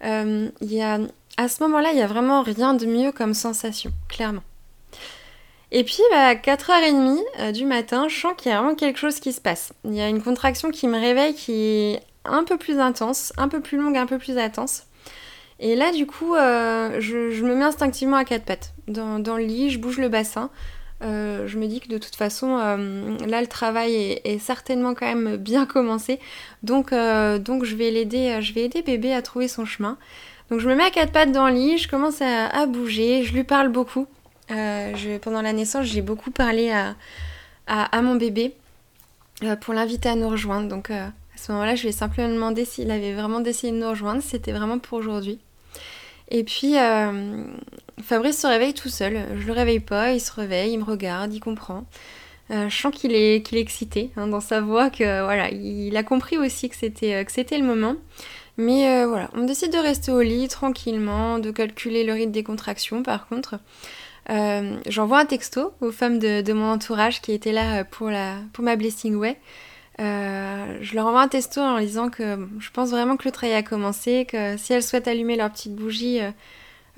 [0.02, 4.42] À ce moment-là il n'y a vraiment rien de mieux comme sensation, clairement.
[5.72, 9.20] Et puis à 4h30 euh, du matin, je sens qu'il y a vraiment quelque chose
[9.20, 9.72] qui se passe.
[9.84, 13.48] Il y a une contraction qui me réveille qui est un peu plus intense, un
[13.48, 14.84] peu plus longue, un peu plus intense.
[15.60, 18.72] Et là, du coup, euh, je, me mets instinctivement à quatre pattes.
[18.88, 20.50] Dans, le lit, je bouge le bassin.
[21.02, 25.36] Euh, je me dis que de toute façon, là, le travail est, certainement quand même
[25.36, 26.18] bien commencé.
[26.62, 29.98] Donc, donc je vais l'aider, je vais aider bébé à trouver son chemin.
[30.50, 33.34] Donc, je me mets à quatre pattes dans le lit, je commence à bouger, je
[33.34, 34.06] lui parle beaucoup.
[34.50, 36.70] Euh, pendant la naissance, j'ai beaucoup parlé
[37.66, 38.54] à, mon bébé
[39.44, 40.68] euh, pour l'inviter à nous rejoindre.
[40.68, 43.78] Donc euh, à ce moment-là, je lui ai simplement demandé s'il avait vraiment décidé de
[43.78, 44.22] nous rejoindre.
[44.22, 45.38] C'était vraiment pour aujourd'hui.
[46.32, 46.74] Et puis
[48.02, 49.26] Fabrice se réveille tout seul.
[49.40, 51.84] Je le réveille pas, il se réveille, il me regarde, il comprend.
[52.50, 56.68] je sens qu'il est, excité hein, dans sa voix, que voilà, il a compris aussi
[56.68, 57.96] que c'était le moment.
[58.58, 63.02] Mais voilà, on décide de rester au lit tranquillement, de calculer le rythme des contractions
[63.02, 63.56] par contre.
[64.30, 68.64] Euh, j'envoie un texto aux femmes de, mon entourage qui étaient là pour, la, pour
[68.64, 69.36] ma Blessing Way.
[69.98, 73.56] Euh, je leur envoie un texto en disant que je pense vraiment que le travail
[73.56, 76.20] a commencé, que si elles souhaitent allumer leur petite bougie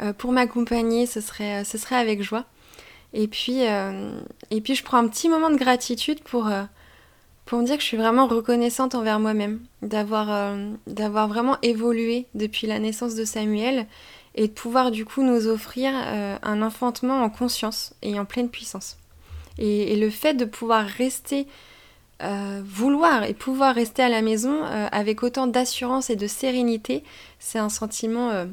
[0.00, 2.44] euh, pour m'accompagner, ce serait, ce serait avec joie.
[3.14, 6.50] Et puis, et puis je prends un petit moment de gratitude pour,
[7.44, 10.56] pour me dire que je suis vraiment reconnaissante envers moi-même, d'avoir
[10.86, 13.86] d'avoir vraiment évolué depuis la naissance de Samuel
[14.34, 18.48] et de pouvoir du coup nous offrir euh, un enfantement en conscience et en pleine
[18.48, 18.96] puissance.
[19.58, 21.46] Et, le fait de pouvoir rester,
[22.22, 27.04] euh, vouloir et pouvoir rester à la maison euh, avec autant d'assurance et de sérénité,
[27.38, 28.46] c'est un sentiment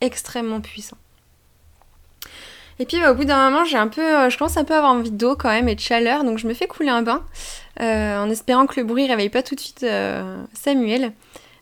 [0.00, 0.96] extrêmement puissant.
[2.78, 4.78] Et puis bah, au bout d'un moment, j'ai un peu, je commence un peu à
[4.78, 7.22] avoir envie d'eau quand même et de chaleur, donc je me fais couler un bain
[7.78, 9.86] en espérant que le bruit réveille pas tout de suite
[10.54, 11.12] Samuel.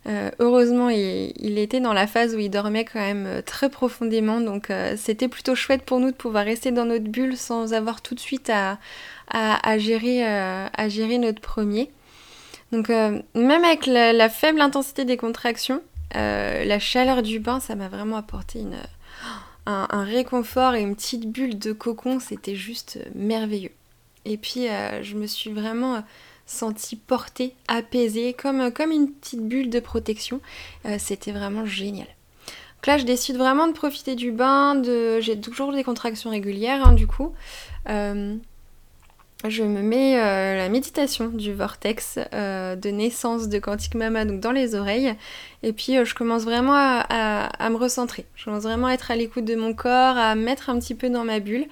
[0.06, 4.40] Euh, heureusement, il, était dans la phase où il dormait quand même euh, très profondément,
[4.40, 8.02] donc euh, c'était plutôt chouette pour nous de pouvoir rester dans notre bulle sans avoir
[8.02, 8.78] tout de suite à,
[9.78, 11.90] gérer, à gérer notre premier.
[12.72, 15.80] Donc même avec la, faible intensité des contractions,
[16.12, 18.62] la chaleur du bain, ça m'a vraiment apporté
[19.66, 23.72] un, un, réconfort et une petite bulle de cocon, c'était juste merveilleux.
[24.26, 24.66] Et puis
[25.02, 26.02] je me suis vraiment
[26.46, 30.40] senti porté, apaisé, comme, comme une petite bulle de protection.
[30.86, 32.06] Euh, c'était vraiment génial.
[32.06, 34.74] Donc là, je décide vraiment de profiter du bain.
[34.74, 35.20] De...
[35.20, 37.32] J'ai toujours des contractions régulières, hein, du coup.
[37.88, 38.36] Euh,
[39.46, 44.52] je me mets euh, la méditation du vortex de naissance de Quantique Mama donc dans
[44.52, 45.14] les oreilles.
[45.62, 48.24] Et puis je commence vraiment à, me recentrer.
[48.36, 51.10] Je commence vraiment à être à l'écoute de mon corps, à mettre un petit peu
[51.10, 51.66] dans ma bulle.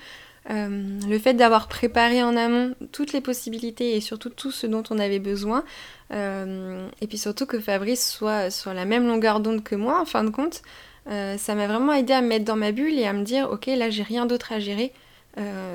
[0.51, 4.82] Euh, le fait d'avoir préparé en amont toutes les possibilités et surtout tout ce dont
[4.90, 5.64] on avait besoin,
[6.12, 10.05] euh, et puis surtout que Fabrice soit sur la même longueur d'onde que moi en
[10.05, 10.62] fin de compte,
[11.09, 13.51] euh, ça m'a vraiment aidé à me mettre dans ma bulle et à me dire
[13.51, 14.93] ok là j'ai rien d'autre à gérer,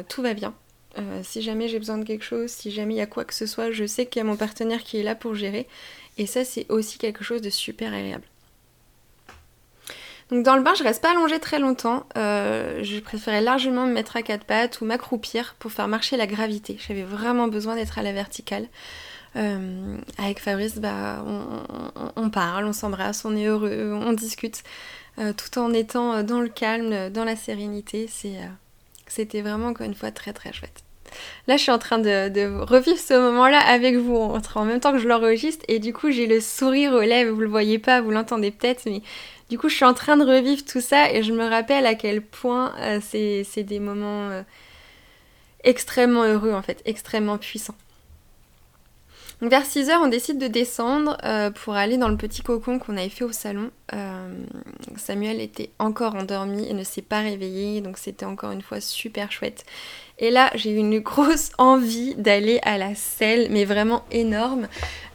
[0.09, 0.53] tout va bien.
[1.23, 3.45] si jamais j'ai besoin de quelque chose, si jamais il y a quoi que ce
[3.45, 5.67] soit, je sais qu'il y a mon partenaire qui est là pour gérer.
[6.17, 8.25] Et ça c'est aussi quelque chose de super agréable.
[10.31, 12.05] Donc dans le bain, je reste pas allongée très longtemps.
[12.17, 16.27] Euh, je préférais largement me mettre à quatre pattes ou m'accroupir pour faire marcher la
[16.27, 16.77] gravité.
[16.85, 18.67] J'avais vraiment besoin d'être à la verticale.
[19.35, 21.23] Euh, avec Fabrice, bah,
[22.15, 24.63] on, parle, on s'embrasse, on est heureux, on discute,
[25.19, 28.09] euh, tout en étant dans le calme, dans la sérénité.
[29.07, 30.86] C'était vraiment encore une fois très très chouette.
[31.47, 34.99] Là, je suis en train de, revivre ce moment-là avec vous en même temps que
[34.99, 37.33] je l'enregistre et du coup, j'ai le sourire aux lèvres.
[37.33, 39.01] Vous le voyez pas, vous l'entendez peut-être, mais
[39.49, 41.95] du coup, je suis en train de revivre tout ça et je me rappelle à
[41.95, 44.43] quel point euh, c'est des moments euh,
[45.63, 47.75] extrêmement heureux en fait, extrêmement puissants.
[49.39, 53.07] Vers 6h, on décide de descendre euh, pour aller dans le petit cocon qu'on avait
[53.07, 53.69] fait au salon.
[53.93, 54.33] Euh,
[54.95, 59.31] Samuel était encore endormi et ne s'est pas réveillé, donc c'était encore une fois super
[59.31, 59.63] chouette.
[60.17, 64.67] Et là, j'ai eu une grosse envie d'aller à la selle, mais vraiment énorme.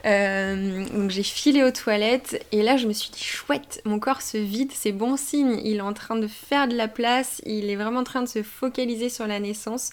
[0.07, 4.21] Euh, donc j'ai filé aux toilettes et là je me suis dit chouette, mon corps
[4.21, 7.71] se vide, c'est bon signe, il est en train de faire de la place, il
[7.71, 9.91] est vraiment en train de se focaliser sur la naissance.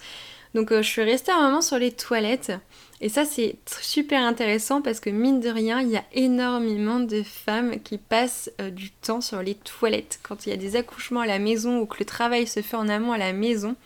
[0.56, 2.54] Donc je suis restée un moment sur les toilettes
[3.02, 7.24] et ça, c'est super intéressant parce que mine de rien, il y a énormément de
[7.24, 10.20] femmes qui passent euh, du temps sur les toilettes.
[10.22, 12.76] Quand il y a des accouchements à la maison ou que le travail se fait
[12.76, 13.78] en amont à la maison,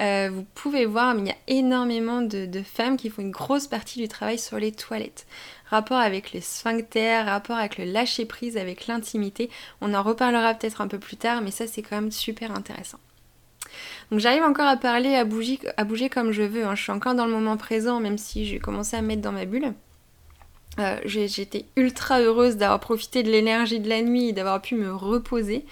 [0.00, 3.68] euh, vous pouvez voir, mais il y a énormément de, femmes qui font une grosse
[3.68, 5.26] partie du travail sur les toilettes.
[5.70, 9.48] Rapport avec les sphincters, rapport avec le lâcher prise, avec l'intimité.
[9.80, 12.98] On en reparlera peut-être un peu plus tard, mais ça c'est quand même super intéressant.
[14.10, 16.64] Donc j'arrive encore à parler, à bouger, comme je veux.
[16.64, 16.74] Hein.
[16.74, 19.32] Je suis encore dans le moment présent, même si j'ai commencé à me mettre dans
[19.32, 19.72] ma bulle.
[20.78, 24.92] Euh, J'étais ultra heureuse d'avoir profité de l'énergie de la nuit et d'avoir pu me
[24.94, 25.64] reposer.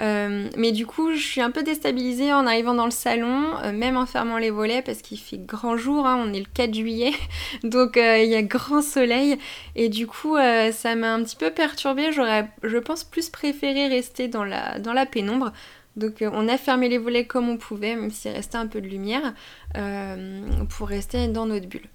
[0.00, 3.72] Euh, mais du coup, je suis un peu déstabilisée en arrivant dans le salon, euh,
[3.72, 6.24] même en fermant les volets parce qu'il fait grand jour, hein.
[6.24, 7.12] on est le 4 juillet,
[7.64, 9.38] donc il y a grand soleil.
[9.74, 12.12] Et du coup, ça m'a un petit peu perturbée.
[12.12, 15.52] J'aurais, je pense, plus préféré rester dans la, dans la pénombre.
[15.96, 18.80] Donc euh, on a fermé les volets comme on pouvait, même s'il restait un peu
[18.80, 19.34] de lumière,
[19.76, 21.88] euh, pour rester dans notre bulle.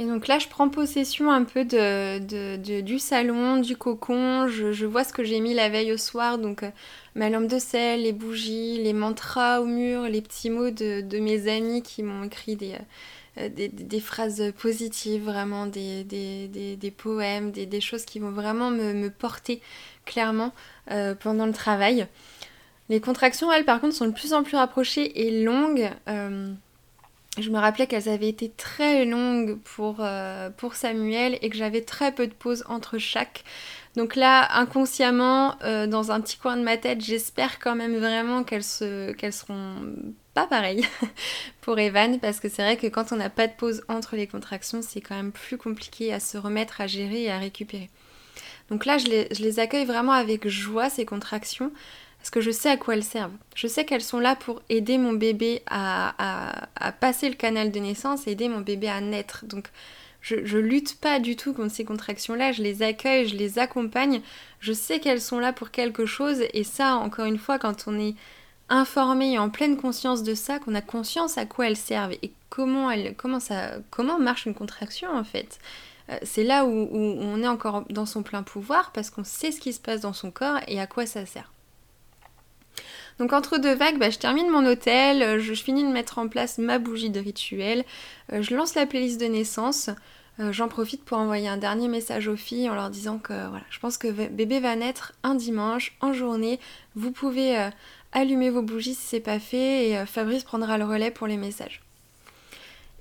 [0.00, 4.48] Et donc là, je prends possession un peu de, du salon, du cocon.
[4.48, 6.38] Je, vois ce que j'ai mis la veille au soir.
[6.38, 6.70] Donc euh,
[7.14, 11.54] ma lampe de sel, les bougies, les mantras au mur, les petits mots de, mes
[11.54, 12.76] amis qui m'ont écrit des,
[13.36, 19.60] des, phrases positives, vraiment des, des poèmes, des, choses qui vont vraiment me, me porter
[20.04, 20.52] clairement
[20.90, 22.06] euh, pendant le travail.
[22.88, 25.90] Les contractions, elles, par contre, sont de plus en plus rapprochées et longues.
[26.08, 26.52] Euh,
[27.38, 31.82] je me rappelais qu'elles avaient été très longues pour, euh, pour Samuel et que j'avais
[31.82, 33.44] très peu de pauses entre chaque.
[33.96, 35.56] Donc là, inconsciemment,
[35.88, 39.82] dans un petit coin de ma tête, j'espère quand même vraiment qu'elles se, qu'elles seront
[40.40, 40.86] pas pareilles
[41.60, 44.26] pour Evan, parce que c'est vrai que quand on n'a pas de pause entre les
[44.26, 47.90] contractions, c'est quand même plus compliqué à se remettre, à gérer et à récupérer.
[48.70, 51.72] Donc là, je les, accueille vraiment avec joie, ces contractions,
[52.18, 53.36] parce que je sais à quoi elles servent.
[53.54, 56.68] Je sais qu'elles sont là pour aider mon bébé à,
[57.00, 59.44] passer le canal de naissance aider mon bébé à naître.
[59.46, 59.68] Donc
[60.20, 64.22] je, je lutte pas du tout contre ces contractions-là, je les accueille, je les accompagne.
[64.60, 67.98] Je sais qu'elles sont là pour quelque chose, et ça, encore une fois, quand on
[67.98, 68.14] est
[68.70, 72.32] informé et en pleine conscience de ça, qu'on a conscience à quoi elles servent et
[72.48, 75.58] comment, elles, comment, ça, comment marche une contraction en fait.
[76.10, 79.60] Euh, c'est là où, on est encore dans son plein pouvoir parce qu'on sait ce
[79.60, 81.52] qui se passe dans son corps et à quoi ça sert.
[83.18, 86.28] Donc entre deux vagues, bah, je termine mon hôtel, euh, je, finis de mettre en
[86.28, 87.84] place ma bougie de rituel,
[88.32, 89.90] euh, je lance la playlist de naissance,
[90.52, 93.78] j'en profite pour envoyer un dernier message aux filles en leur disant que voilà, je
[93.78, 96.58] pense que bébé va naître un dimanche en journée,
[96.94, 97.70] vous pouvez
[98.12, 101.82] allumer vos bougies si c'est pas fait et Fabrice prendra le relais pour les messages.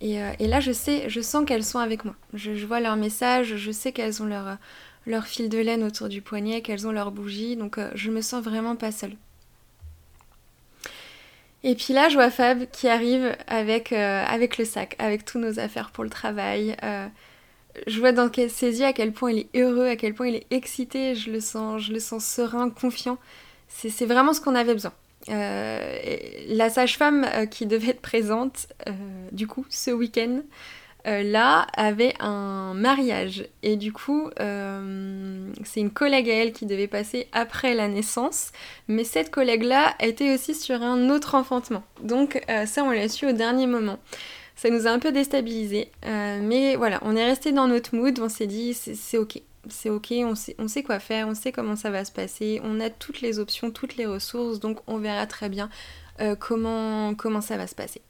[0.01, 2.16] Euh, et, là, je sais, je sens qu'elles sont avec moi.
[2.34, 4.57] Je, vois leurs messages, je sais qu'elles ont leur,
[5.05, 8.22] leur fil de laine autour du poignet, qu'elles ont leur bougie, donc euh, je me
[8.22, 9.16] sens vraiment pas seule.
[11.64, 15.39] Et puis là, je vois Fab qui arrive avec, euh, avec le sac, avec tous
[15.39, 16.78] nos affaires pour le travail.
[17.86, 20.36] je vois dans ses yeux à quel point il est heureux, à quel point il
[20.36, 23.18] est excité, je le sens, je le sens serein, confiant.
[23.70, 24.91] C'est vraiment ce qu'on avait besoin.
[25.28, 25.97] Euh,
[26.47, 28.91] la sage-femme euh, qui devait être présente, euh,
[29.32, 30.41] du coup, ce week-end,
[31.05, 33.47] là, avait un mariage.
[33.63, 38.51] Et du coup, c'est une collègue à elle qui devait passer après la naissance.
[38.88, 41.84] Mais cette collègue-là était aussi sur un autre enfantement.
[42.03, 43.97] Donc ça, on l'a su au dernier moment.
[44.55, 45.89] Ça nous a un peu déstabilisé.
[46.03, 48.20] mais voilà, on est resté dans notre mood.
[48.20, 51.89] On s'est dit, c'est ok c'est ok, on sait, quoi faire, on sait comment ça
[51.89, 55.49] va se passer, on a toutes les options, toutes les ressources, donc on verra très
[55.49, 55.70] bien
[56.22, 58.01] euh, comment, ça va se passer.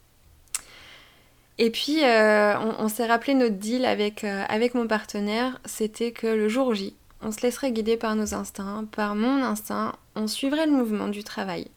[1.57, 6.27] Et puis, euh, on, s'est rappelé notre deal avec, euh, avec mon partenaire, c'était que
[6.27, 10.67] le jour J, on se laisserait guider par nos instincts, par mon instinct, on suivrait
[10.67, 11.67] le mouvement du travail.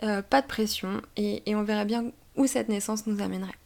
[0.00, 2.06] pas de pression, et, et on verrait bien
[2.36, 3.61] où cette naissance nous amènerait.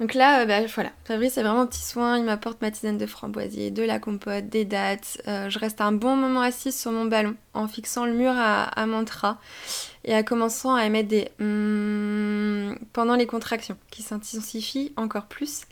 [0.00, 3.70] Donc là, bah, voilà, Fabrice c'est vraiment petit soin, il m'apporte ma tisane de framboisier,
[3.70, 5.20] de la compote, des dates.
[5.26, 9.40] je reste un bon moment assise sur mon ballon en fixant le mur à, mantra
[10.04, 11.28] et en commençant à émettre des
[12.92, 15.62] pendant les contractions qui s'intensifient encore plus.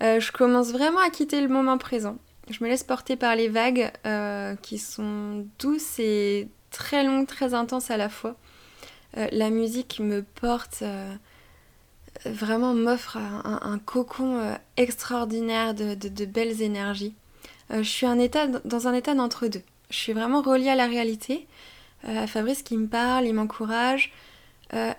[0.00, 2.18] je commence vraiment à quitter le moment présent.
[2.48, 3.90] Je me laisse porter par les vagues
[4.62, 8.36] qui sont douces et très longues, très intenses à la fois.
[9.16, 11.14] Euh, la musique me porte, euh,
[12.24, 17.14] vraiment m'offre un, cocon euh, extraordinaire de, belles énergies.
[17.70, 18.06] je suis
[18.64, 19.62] dans un état d'entre-deux.
[19.90, 21.46] Je suis vraiment reliée à la réalité,
[22.04, 24.12] à Fabrice qui me parle, il m'encourage.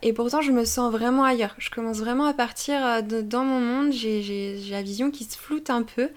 [0.01, 1.55] et pourtant, je me sens vraiment ailleurs.
[1.57, 3.91] Je commence vraiment à partir dans mon monde.
[3.91, 6.09] J'ai la vision qui se floute un peu.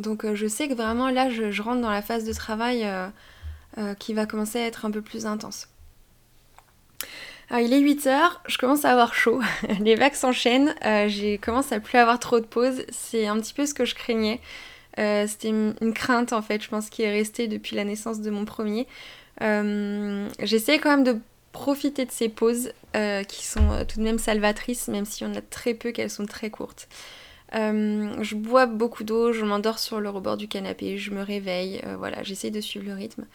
[0.00, 2.88] donc, je sais que vraiment là, je, rentre dans la phase de travail
[4.00, 5.68] qui va commencer à être un peu plus intense.
[7.60, 9.42] Il est 8h, je commence à avoir chaud,
[9.80, 13.52] les vagues s'enchaînent, euh, j'ai commence à plus avoir trop de pauses, c'est un petit
[13.52, 14.40] peu ce que je craignais.
[14.98, 18.30] Euh, c'était une, crainte en fait, je pense, qui est restée depuis la naissance de
[18.30, 18.86] mon premier.
[19.42, 21.18] Euh, j'essaie quand même de
[21.52, 22.72] profiter de ces pauses
[23.28, 26.48] qui sont tout de même salvatrices, même si on a très peu qu'elles sont très
[26.48, 26.88] courtes.
[27.52, 32.22] je bois beaucoup d'eau, je m'endors sur le rebord du canapé, je me réveille, voilà,
[32.22, 33.26] j'essaie de suivre le rythme.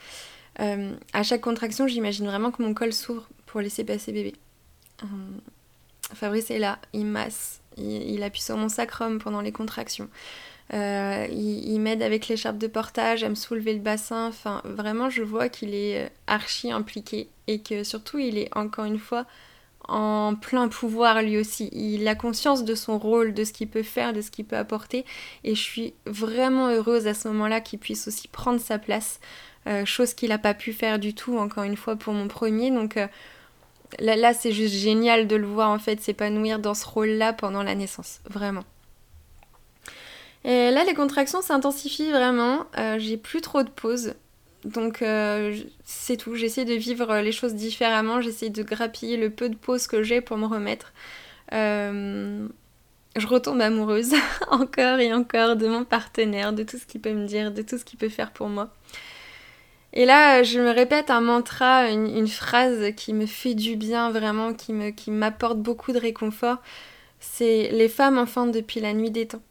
[0.58, 3.28] à chaque contraction, j'imagine vraiment que mon col s'ouvre
[3.60, 4.34] laisser passer bébé.
[5.04, 5.06] Euh,
[6.14, 10.10] Fabrice est là, il masse, il, appuie sur mon sacrum pendant les contractions.
[10.74, 14.28] Euh, il, m'aide avec l'écharpe de portage à me soulever le bassin.
[14.28, 18.86] Enfin, vraiment, je vois qu'il est euh, archi impliqué et que surtout, il est encore
[18.86, 19.26] une fois
[19.88, 21.70] en plein pouvoir lui aussi.
[21.72, 24.58] Il a conscience de son rôle, de ce qu'il peut faire, de ce qu'il peut
[24.58, 25.06] apporter.
[25.46, 29.22] Et je suis vraiment heureuse à ce moment-là qu'il puisse aussi prendre sa place.
[29.86, 32.72] chose qu'il n'a pas pu faire du tout, encore une fois, pour mon premier.
[32.72, 32.98] Donc,
[34.00, 37.76] Là, c'est juste génial de le voir en fait s'épanouir dans ce rôle-là pendant la
[37.76, 38.64] naissance, vraiment.
[40.44, 42.66] Et là, les contractions s'intensifient vraiment.
[42.78, 44.14] Euh, j'ai plus trop de pauses.
[44.64, 46.36] Donc, euh, c'est tout.
[46.36, 48.22] J'essaie de vivre les choses différemment.
[48.22, 50.94] J'essaie de grappiller le peu de pauses que j'ai pour me remettre.
[51.54, 52.48] Euh,
[53.16, 54.14] je retombe amoureuse
[54.50, 57.78] encore et encore de mon partenaire, de tout ce qu'il peut me dire, de tout
[57.78, 58.70] ce qu'il peut faire pour moi.
[59.94, 64.54] Et là, je me répète un mantra, une, phrase qui me fait du bien vraiment,
[64.54, 66.58] qui m'apporte beaucoup de réconfort.
[67.20, 69.42] C'est les femmes enfantent depuis la nuit des temps.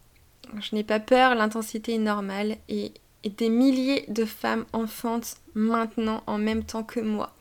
[0.61, 2.93] Je n'ai pas peur, l'intensité est normale et,
[3.25, 7.35] des milliers de femmes enfantent maintenant en même temps que moi.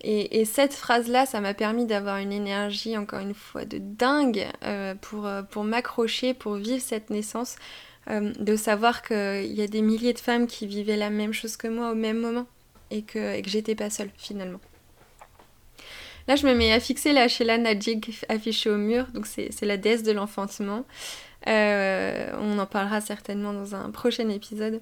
[0.00, 4.94] Et, cette phrase-là, ça m'a permis d'avoir une énergie, encore une fois, de dingue euh,
[5.00, 7.56] pour, euh, pour m'accrocher, pour vivre cette naissance,
[8.10, 11.56] euh, de savoir qu'il y a des milliers de femmes qui vivaient la même chose
[11.56, 12.46] que moi au même moment
[12.90, 14.60] et que, j'étais pas seule finalement.
[16.28, 19.76] Là, je me mets à fixer la Sheila Najig affichée au mur, donc c'est la
[19.76, 20.84] déesse de l'enfantement.
[21.46, 24.80] Euh, on en parlera certainement dans un prochain épisode.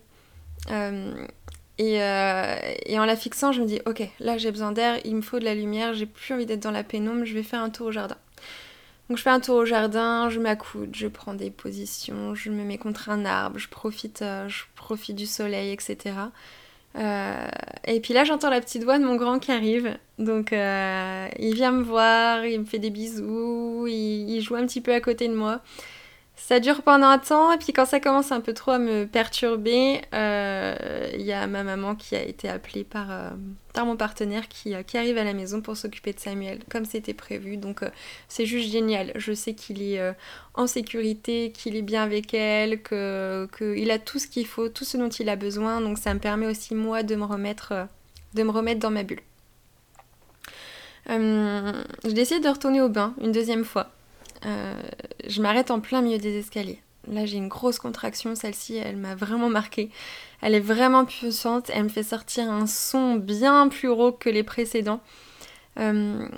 [0.70, 1.26] Euh,
[1.78, 5.22] et, et, en la fixant, je me dis, ok, là j'ai besoin d'air, il me
[5.22, 7.70] faut de la lumière, j'ai plus envie d'être dans la pénombre, je vais faire un
[7.70, 8.16] tour au jardin.
[9.12, 12.64] Donc je fais un tour au jardin, je m'accoude, je prends des positions, je me
[12.64, 16.14] mets contre un arbre, je profite, euh, je profite du soleil, etc.
[16.96, 17.46] Euh,
[17.84, 19.98] et puis là j'entends la petite voix de mon grand qui arrive.
[20.18, 24.80] Donc euh, il vient me voir, il me fait des bisous, il, joue un petit
[24.80, 25.60] peu à côté de moi.
[26.34, 29.04] Ça dure pendant un temps, et puis quand ça commence un peu trop à me
[29.06, 33.30] perturber, euh, il y a ma maman qui a été appelée par, euh,
[33.74, 36.84] par mon partenaire qui, euh, qui, arrive à la maison pour s'occuper de Samuel, comme
[36.86, 37.58] c'était prévu.
[37.58, 37.82] Donc
[38.28, 39.12] c'est juste génial.
[39.14, 40.00] Je sais qu'il est
[40.54, 44.96] en sécurité, qu'il est bien avec elle, qu'il a tout ce qu'il faut, tout ce
[44.96, 45.80] dont il a besoin.
[45.80, 47.86] Donc ça me permet aussi moi de me remettre,
[48.34, 49.22] de me remettre dans ma bulle.
[51.08, 53.90] je décide de retourner au bain une deuxième fois.
[54.44, 54.74] Euh,
[55.26, 56.80] je m'arrête en plein milieu des escaliers.
[57.08, 58.34] Là, j'ai une grosse contraction.
[58.34, 59.90] Celle-ci, elle m'a vraiment marquée.
[60.40, 61.70] Elle est vraiment puissante.
[61.74, 65.00] Elle me fait sortir un son bien plus rauque que les précédents.
[65.80, 66.28] Euh,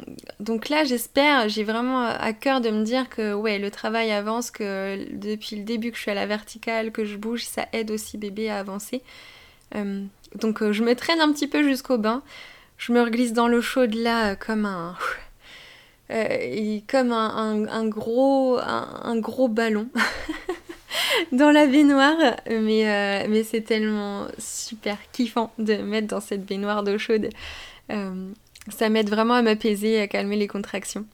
[0.40, 4.50] donc là, j'espère, j'ai vraiment à cœur de me dire que ouais, le travail avance,
[4.50, 7.90] que depuis le début que je suis à la verticale, que je bouge, ça aide
[7.90, 9.02] aussi bébé à avancer.
[9.74, 10.04] Euh,
[10.36, 12.22] donc je me traîne un petit peu jusqu'au bain.
[12.78, 14.96] Je me reglisse dans l'eau chaude là comme un
[16.10, 19.88] euh, comme un, gros, un, gros ballon
[21.32, 22.36] dans la baignoire.
[22.48, 27.30] Mais, euh, mais c'est tellement super kiffant de mettre dans cette baignoire d'eau chaude.
[27.90, 28.28] Euh,
[28.68, 31.06] ça m'aide vraiment à m'apaiser et à calmer les contractions.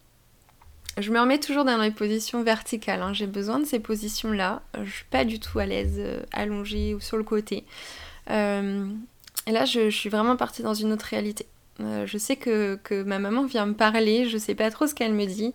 [0.99, 3.01] Je me remets toujours dans les positions verticales.
[3.01, 3.13] Hein.
[3.13, 4.61] J'ai besoin de ces positions-là.
[4.83, 6.01] Je suis pas du tout à l'aise
[6.33, 7.65] allongée ou sur le côté.
[8.29, 11.47] et là, je suis vraiment partie dans une autre réalité.
[11.81, 15.15] Euh, je sais que, ma maman vient me parler, je sais pas trop ce qu'elle
[15.15, 15.53] me dit.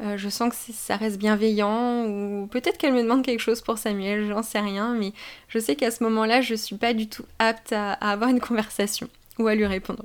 [0.00, 3.78] Euh, je sens que ça reste bienveillant ou peut-être qu'elle me demande quelque chose pour
[3.78, 5.12] Samuel, j'en sais rien, mais
[5.48, 9.08] je sais qu'à ce moment-là, je suis pas du tout apte à, avoir une conversation
[9.38, 10.04] ou à lui répondre.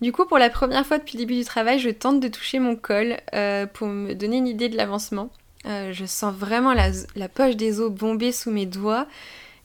[0.00, 2.58] Du coup, pour la première fois depuis le début du travail, je tente de toucher
[2.58, 5.30] mon col euh, pour me donner une idée de l'avancement.
[5.64, 9.06] Je sens vraiment la, la, poche des os bomber sous mes doigts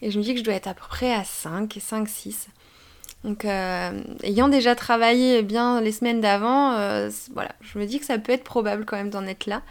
[0.03, 2.49] et je me dis que je dois être à peu près à 5, 5, 6.
[3.24, 8.05] Donc, euh, ayant déjà travaillé bien les semaines d'avant, euh, voilà, je me dis que
[8.05, 9.61] ça peut être probable quand même d'en être là.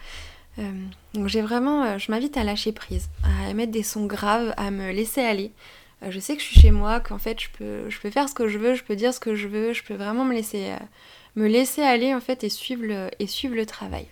[0.59, 0.71] Euh,
[1.15, 4.91] donc, j'ai vraiment, je m'invite à lâcher prise, à émettre des sons graves, à me
[4.93, 5.53] laisser aller.
[6.09, 8.35] je sais que je suis chez moi, qu'en fait, je peux, je peux faire ce
[8.35, 10.73] que je veux, je peux dire ce que je veux, je peux vraiment me laisser,
[11.37, 14.07] me laisser aller en fait et suivre et suivre le travail.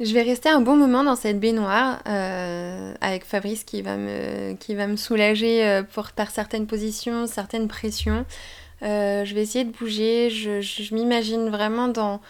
[0.00, 4.54] Je vais rester un bon moment dans cette baignoire euh, avec Fabrice qui va me,
[4.54, 8.26] qui va me soulager euh, pour, par certaines positions, certaines pressions.
[8.82, 10.30] Euh, je vais essayer de bouger.
[10.30, 12.20] Je, m'imagine vraiment dans,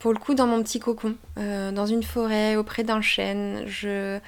[0.00, 3.62] pour le coup, dans mon petit cocon, dans une forêt, auprès d'un chêne.
[3.68, 4.18] Je,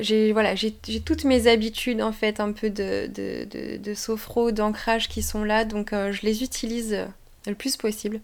[0.00, 4.50] j'ai voilà, j'ai toutes mes habitudes en fait, un peu de, de, de, de sophro,
[4.52, 7.06] d'ancrage qui sont là, donc je les utilise
[7.46, 8.20] le plus possible.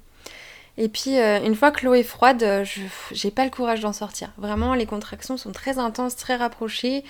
[0.80, 3.80] Et puis, euh, une fois que l'eau est froide, euh, je j'ai pas le courage
[3.80, 4.30] d'en sortir.
[4.38, 7.02] Vraiment, les contractions sont très intenses, très rapprochées.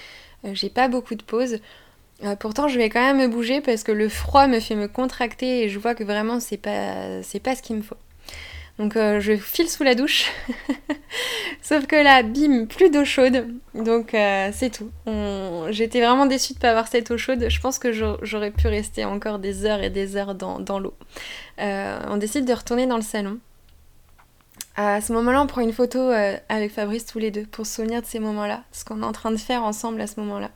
[0.46, 1.58] Euh, j'ai pas beaucoup de pauses.
[2.40, 5.64] pourtant, je vais quand même me bouger parce que le froid me fait me contracter
[5.64, 7.96] et je vois que vraiment, c'est pas, pas ce qu'il me faut.
[8.78, 10.30] Donc, je file sous la douche.
[11.62, 13.48] Sauf que là, bim, plus d'eau chaude.
[13.74, 14.10] Donc,
[14.52, 14.90] c'est tout.
[15.70, 17.48] J'étais vraiment déçue de pas avoir cette eau chaude.
[17.48, 20.94] Je pense que j'aurais pu rester encore des heures et des heures dans l'eau.
[21.58, 23.38] on décide de retourner dans le salon.
[24.80, 27.74] À ce moment-là, on prend une photo euh, avec Fabrice tous les deux pour se
[27.74, 30.50] souvenir de ces moments-là, ce qu'on est en train de faire ensemble à ce moment-là.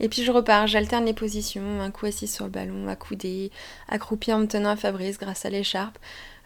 [0.00, 3.50] Et puis je repars, j'alterne les positions, un coup assis sur le ballon, accoudé,
[3.90, 5.98] accroupi en me tenant à Fabrice grâce à l'écharpe.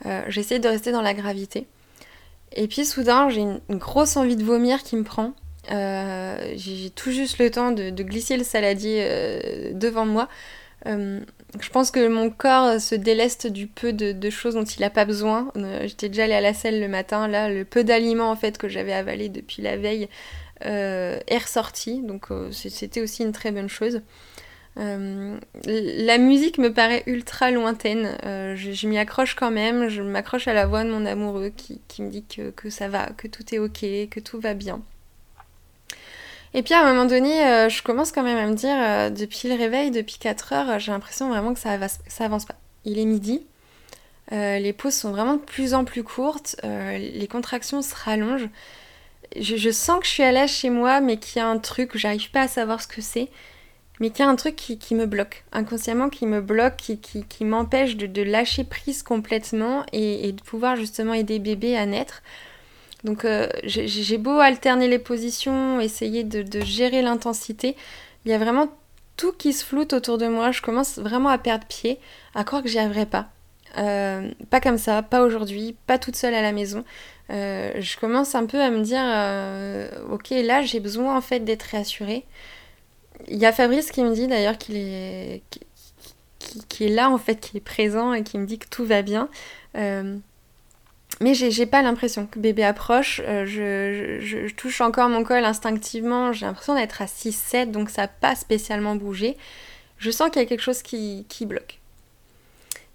[0.05, 1.69] Euh, j'essaie de rester dans la gravité.
[2.57, 5.35] Et puis soudain, j'ai une, grosse envie de vomir qui me prend.
[5.71, 10.29] Euh, j'ai tout juste le temps de, glisser le saladier devant moi.
[11.59, 15.05] Je pense que mon corps se déleste du peu de, choses dont il n'a pas
[15.05, 15.51] besoin.
[15.57, 18.57] Euh, j'étais déjà allée à la selle le matin, là, le peu d'aliments en fait
[18.57, 20.09] que j'avais avalé depuis la veille
[20.65, 24.03] euh, est ressorti, donc euh, c'était aussi une très bonne chose.
[24.77, 30.67] la musique me paraît ultra lointaine, je, m'y accroche quand même, je m'accroche à la
[30.67, 34.21] voix de mon amoureux qui, me dit que ça va, que tout est ok, que
[34.21, 34.83] tout va bien.
[36.53, 39.11] Et puis à un moment donné, euh, je commence quand même à me dire, euh,
[39.11, 42.57] depuis le réveil, depuis 4 heures, j'ai l'impression vraiment que ça, ça avance pas.
[42.85, 43.47] Il est midi,
[44.33, 48.49] euh, les pauses sont vraiment de plus en plus courtes, les contractions se rallongent.
[49.37, 51.97] Je, sens que je suis à l'âge chez moi, mais qu'il y a un truc,
[51.97, 53.29] j'arrive pas à savoir ce que c'est,
[54.01, 57.45] mais qu'il y a un truc qui, me bloque, inconsciemment qui me bloque, qui, qui,
[57.45, 62.23] m'empêche de, lâcher prise complètement et, et, de pouvoir justement aider bébé à naître.
[63.05, 67.77] Donc euh, j'ai beau alterner les positions, essayer de, gérer l'intensité,
[68.25, 68.69] il y a vraiment
[69.17, 70.51] tout qui se floute autour de moi.
[70.51, 71.99] Je commence vraiment à perdre pied,
[72.35, 73.29] à croire que j'y arriverai pas.
[73.79, 76.85] Euh, pas comme ça, pas aujourd'hui, pas toute seule à la maison.
[77.31, 79.05] Euh, je commence un peu à me dire,
[80.11, 82.25] ok, là j'ai besoin en fait d'être réassurée.
[83.29, 85.43] Il y a Fabrice qui me dit d'ailleurs qu'il est,
[86.69, 89.03] qui, est là en fait, qui est présent et qui me dit que tout va
[89.03, 89.29] bien.
[91.23, 93.21] Mais j'ai pas l'impression que bébé approche.
[93.27, 96.33] Euh, je, touche encore mon col instinctivement.
[96.33, 99.37] J'ai l'impression d'être à 6-7, donc ça n'a pas spécialement bougé.
[99.99, 101.79] Je sens qu'il y a quelque chose qui, bloque.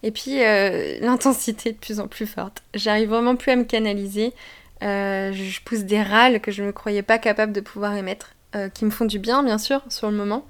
[0.01, 2.63] Et puis euh, l'intensité de plus en plus forte.
[2.73, 4.33] J'arrive vraiment plus à me canaliser.
[4.81, 8.33] Euh, je pousse des râles que je ne me croyais pas capable de pouvoir émettre,
[8.73, 10.45] qui me font du bien bien sûr sur le moment.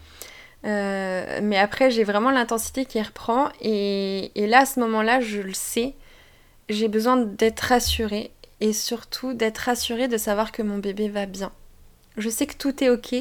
[0.64, 5.96] mais après j'ai vraiment l'intensité qui reprend et là à ce moment-là je le sais
[6.70, 11.52] j'ai besoin d'être rassurée et surtout d'être rassurée de savoir que mon bébé va bien.
[12.18, 13.16] Je sais que tout est ok,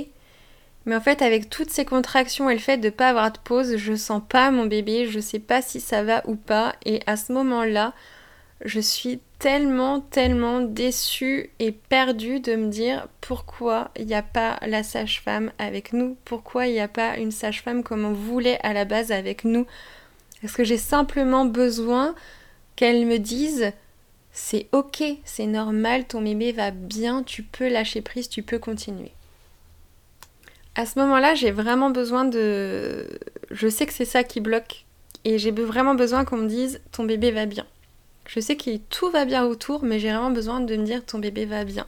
[0.86, 3.38] mais en fait avec toutes ces contractions et le fait de ne pas avoir de
[3.38, 7.00] pause, je sens pas mon bébé, je sais pas si ça va ou pas et
[7.06, 7.92] à ce moment-là,
[8.64, 14.58] je suis tellement tellement déçue et perdue de me dire pourquoi il n'y a pas
[14.62, 18.72] la sage-femme avec nous, pourquoi il n'y a pas une sage-femme comme on voulait à
[18.72, 19.66] la base avec nous.
[20.42, 22.14] Est-ce que j'ai simplement besoin
[22.76, 23.72] qu'elle me dise
[24.32, 29.12] c'est ok, c'est normal, ton bébé va bien, tu peux lâcher prise, tu peux continuer.
[30.74, 33.06] À ce moment-là, j'ai vraiment besoin de...
[33.52, 34.86] Je sais que c'est ça qui bloque
[35.24, 37.64] et j'ai vraiment besoin qu'on me dise ton bébé va bien.
[38.26, 41.20] Je sais que tout va bien autour, mais j'ai vraiment besoin de me dire ton
[41.20, 41.86] bébé va bien.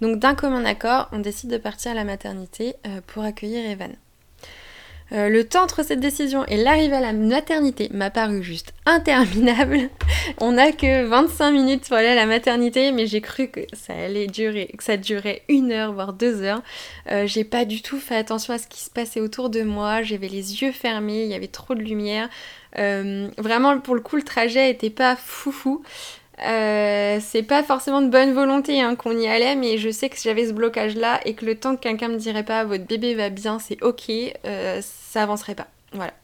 [0.00, 3.92] Donc d'un commun accord, on décide de partir à la maternité euh, pour accueillir Evan.
[5.14, 9.90] Euh, le temps entre cette décision et l'arrivée à la maternité m'a paru juste interminable.
[10.40, 13.92] On n'a que 25 minutes pour aller à la maternité, mais j'ai cru que ça
[13.92, 16.62] allait durer, que ça durait une heure, voire deux heures.
[17.10, 20.02] Euh, j'ai pas du tout fait attention à ce qui se passait autour de moi,
[20.02, 22.30] j'avais les yeux fermés, il y avait trop de lumière.
[22.78, 25.82] Euh, vraiment, pour le coup, le trajet était pas foufou.
[26.38, 30.46] C'est pas forcément de bonne volonté hein, qu'on y allait, mais je sais que j'avais
[30.46, 33.58] ce blocage-là et que le temps que quelqu'un me dirait pas votre bébé va bien,
[33.58, 34.10] c'est ok,
[35.12, 35.66] ça avancerait pas.
[35.92, 36.14] Voilà.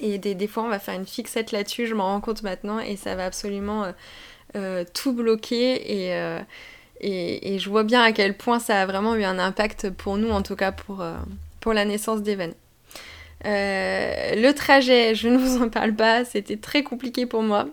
[0.00, 2.96] Et des, fois, on va faire une fixette là-dessus, je m'en rends compte maintenant, et
[2.96, 3.92] ça va absolument
[4.56, 6.08] euh, tout bloquer.
[7.00, 10.16] Et, et, je vois bien à quel point ça a vraiment eu un impact pour
[10.16, 11.04] nous, en tout cas pour,
[11.60, 12.52] pour la naissance d'Evan.
[13.44, 17.66] le trajet, je ne vous en parle pas, c'était très compliqué pour moi.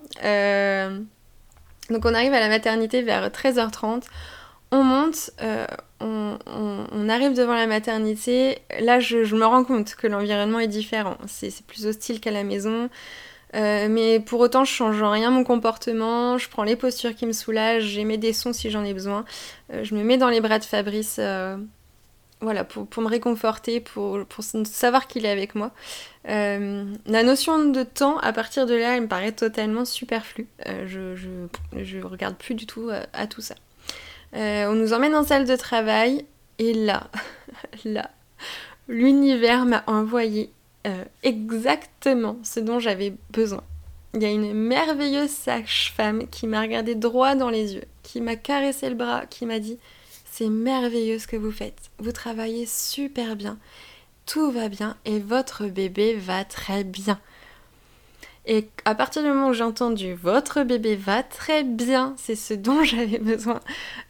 [1.89, 4.03] Donc on arrive à la maternité vers 13h30.
[4.71, 5.31] On monte,
[6.01, 6.37] euh,
[6.91, 8.59] on, arrive devant la maternité.
[8.79, 11.17] Là, je, me rends compte que l'environnement est différent.
[11.27, 12.89] C'est plus hostile qu'à la maison.
[13.55, 16.37] Euh, mais pour autant, je change rien mon comportement.
[16.37, 17.83] Je prends les postures qui me soulagent.
[17.83, 19.25] J'émets des sons si j'en ai besoin.
[19.73, 21.19] Euh, je me mets dans les bras de Fabrice
[22.41, 24.25] voilà, pour, me réconforter, pour,
[24.63, 25.71] savoir qu'il est avec moi.
[26.29, 30.47] Euh, la notion de temps, à partir de là, elle me paraît totalement superflue.
[30.67, 31.17] Euh,
[31.75, 33.55] je, regarde plus du tout euh, à, tout ça.
[34.33, 36.25] On nous emmène en salle de travail,
[36.57, 37.09] et là,
[37.85, 38.09] là,
[38.87, 40.51] l'univers m'a envoyé
[41.23, 43.63] exactement ce dont j'avais besoin.
[44.15, 48.35] Il y a une merveilleuse sage-femme qui m'a regardé droit dans les yeux, qui m'a
[48.35, 49.77] caressé le bras, qui m'a dit
[50.31, 51.91] c'est merveilleux ce que vous faites.
[51.99, 53.59] Vous travaillez super bien.
[54.25, 57.19] Tout va bien et votre bébé va très bien.
[58.45, 62.53] Et à partir du moment où j'ai entendu votre bébé va très bien, c'est ce
[62.53, 63.59] dont j'avais besoin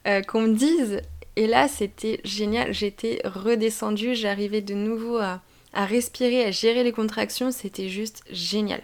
[0.08, 1.02] euh, qu'on me dise.
[1.36, 2.74] Et là, c'était génial.
[2.74, 5.42] J'étais redescendue, j'arrivais de nouveau à,
[5.74, 7.52] respirer, à gérer les contractions.
[7.52, 8.82] C'était juste génial.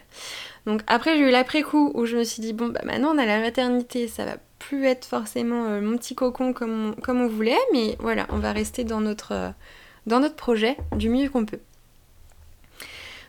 [0.66, 3.26] Donc après, j'ai eu l'après-coup où je me suis dit, bon, bah maintenant on a
[3.26, 7.28] la maternité, ça va plus être forcément euh, mon petit cocon comme on, comme on
[7.28, 9.50] voulait, mais voilà, on va rester dans notre, euh,
[10.06, 11.60] dans notre projet du mieux qu'on peut.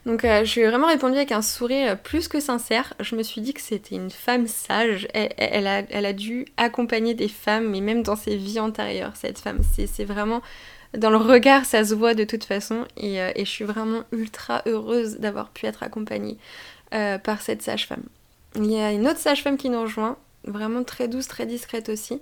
[0.08, 2.94] Donc euh, je lui ai vraiment répondu avec un sourire plus que sincère.
[3.00, 5.08] Je me suis dit que c'était une femme sage.
[5.14, 9.60] Elle, a, dû accompagner des femmes, mais même dans ses vies antérieures, cette femme.
[9.76, 10.42] C'est vraiment...
[10.98, 12.86] Dans le regard, ça se voit de toute façon.
[12.96, 16.38] Et, et je suis vraiment ultra heureuse d'avoir pu être accompagnée
[16.90, 18.04] par cette sage-femme.
[18.56, 22.22] Il y a une autre sage-femme qui nous rejoint, vraiment très douce, très discrète aussi.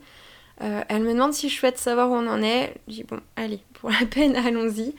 [0.62, 2.74] Euh, elle me demande si je souhaite savoir où on en est.
[2.88, 4.94] Je dis bon, allez, pour la peine, allons-y.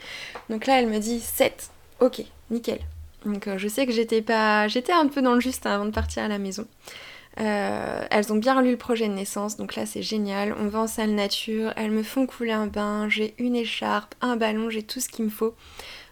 [0.51, 1.71] Donc là, elle me dit 7.
[2.01, 2.81] Ok, nickel.
[3.25, 4.69] Donc euh, je sais que j'étais pas.
[4.69, 6.67] J'étais un peu dans le juste hein, avant de partir à la maison.
[7.39, 10.55] Euh, elles ont bien relu le projet de naissance, donc là c'est génial.
[10.59, 14.37] On va en salle nature, elles me font couler un bain, j'ai une écharpe, un
[14.37, 15.55] ballon, j'ai tout ce qu'il me faut.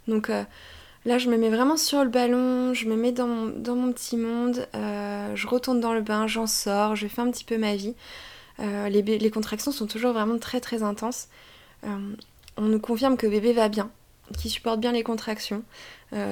[0.07, 0.31] Donc
[1.07, 4.67] Là, je me mets vraiment sur le ballon, je me mets dans mon, petit monde,
[4.75, 7.95] euh, je retourne dans le bain, j'en sors, je fais un petit peu ma vie.
[8.61, 11.29] Euh, les, contractions sont toujours vraiment très très intenses.
[11.85, 12.15] Euh,
[12.57, 13.91] on nous confirme que bébé va bien,
[14.39, 15.63] qu'il supporte bien les contractions.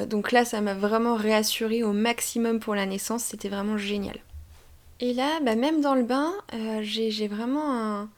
[0.09, 4.17] donc là, ça m'a vraiment réassuré au maximum pour la naissance, c'était vraiment génial.
[5.01, 6.33] Et là, bah, même dans le bain,
[6.83, 8.09] j'ai vraiment un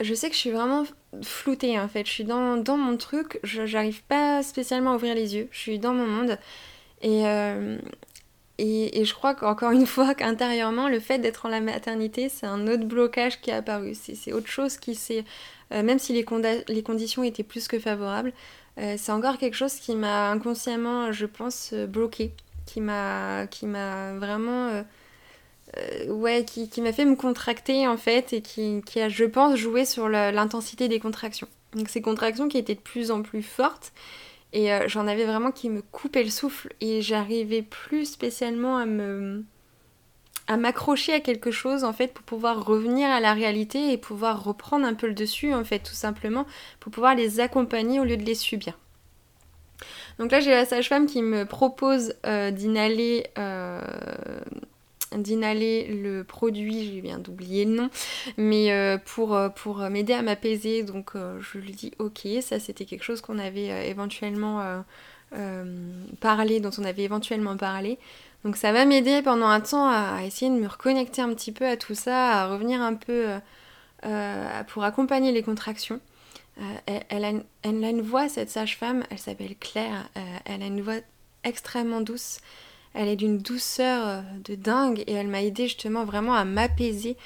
[0.00, 0.84] je sais que je suis vraiment
[1.22, 2.06] floutée en fait.
[2.06, 5.48] Je suis dans, mon truc, j'arrive pas spécialement à ouvrir les yeux.
[5.50, 6.38] Je suis dans mon monde.
[7.02, 7.78] Et, euh,
[8.58, 12.66] et, je crois qu'encore une fois, qu'intérieurement, le fait d'être en la maternité, c'est un
[12.66, 13.94] autre blocage qui est apparu.
[13.94, 15.24] C'est autre chose qui s'est.
[15.72, 16.24] Euh, même si les,
[16.68, 18.32] les, conditions étaient plus que favorables,
[18.78, 22.32] euh, c'est encore quelque chose qui m'a inconsciemment, je pense, bloqué.
[22.66, 23.46] Qui m'a
[24.16, 24.82] vraiment
[25.76, 29.84] euh, ouais, qui, m'a fait me contracter en fait et qui, a, je pense, joué
[29.84, 31.48] sur l'intensité des contractions.
[31.74, 33.92] Donc ces contractions qui étaient de plus en plus fortes
[34.52, 38.86] et euh, j'en avais vraiment qui me coupaient le souffle et j'arrivais plus spécialement à
[38.86, 39.44] me
[40.46, 44.44] à m'accrocher à quelque chose en fait pour pouvoir revenir à la réalité et pouvoir
[44.44, 46.46] reprendre un peu le dessus en fait tout simplement
[46.80, 48.78] pour pouvoir les accompagner au lieu de les subir.
[50.18, 53.24] Donc là j'ai la sage-femme qui me propose euh, d'inhaler
[55.18, 57.90] d'inhaler le produit, j'ai bien d'oublier le nom,
[58.36, 60.82] mais euh, pour, euh, pour m'aider à m'apaiser.
[60.82, 64.82] Donc euh, je lui dis ok, ça c'était quelque chose qu'on avait éventuellement
[66.20, 67.98] parlé, dont on avait éventuellement parlé.
[68.44, 71.66] Donc ça va m'aider pendant un temps à, essayer de me reconnecter un petit peu
[71.66, 73.26] à tout ça, à revenir un peu
[74.68, 75.98] pour accompagner les contractions.
[76.86, 80.10] elle, a une, elle, a une, voix, cette sage-femme, elle s'appelle Claire,
[80.44, 81.00] elle a une voix
[81.42, 82.38] extrêmement douce.
[82.94, 87.16] Elle est d'une douceur euh, de dingue et elle m'a aidé justement vraiment à m'apaiser,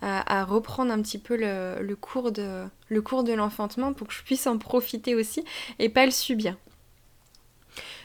[0.00, 5.14] à, reprendre un petit peu le cours de l'enfantement pour que je puisse en profiter
[5.14, 5.42] aussi
[5.78, 6.56] et pas le subir.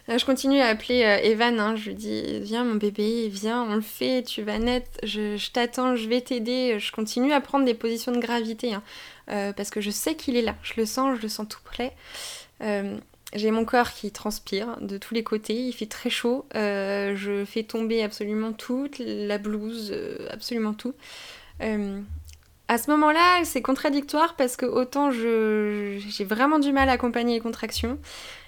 [0.08, 1.76] Je continue à appeler euh, Evan, hein.
[1.76, 5.96] je lui dis viens mon bébé, viens, on le fait, tu vas naître, je, t'attends,
[5.96, 6.80] je vais t'aider.
[6.80, 8.84] Je continue à prendre des positions de gravité hein.
[9.30, 11.62] euh, parce que je sais qu'il est là, je le sens, je le sens tout
[11.64, 11.94] près.
[12.62, 12.98] Euh,
[13.34, 17.64] j'ai mon corps qui transpire de tous les côtés, il fait très chaud, je fais
[17.64, 19.96] tomber absolument tout, la blouse,
[20.30, 20.94] absolument tout.
[21.62, 27.40] à ce moment-là, c'est contradictoire parce que autant j'ai vraiment du mal à accompagner les
[27.40, 27.98] contractions,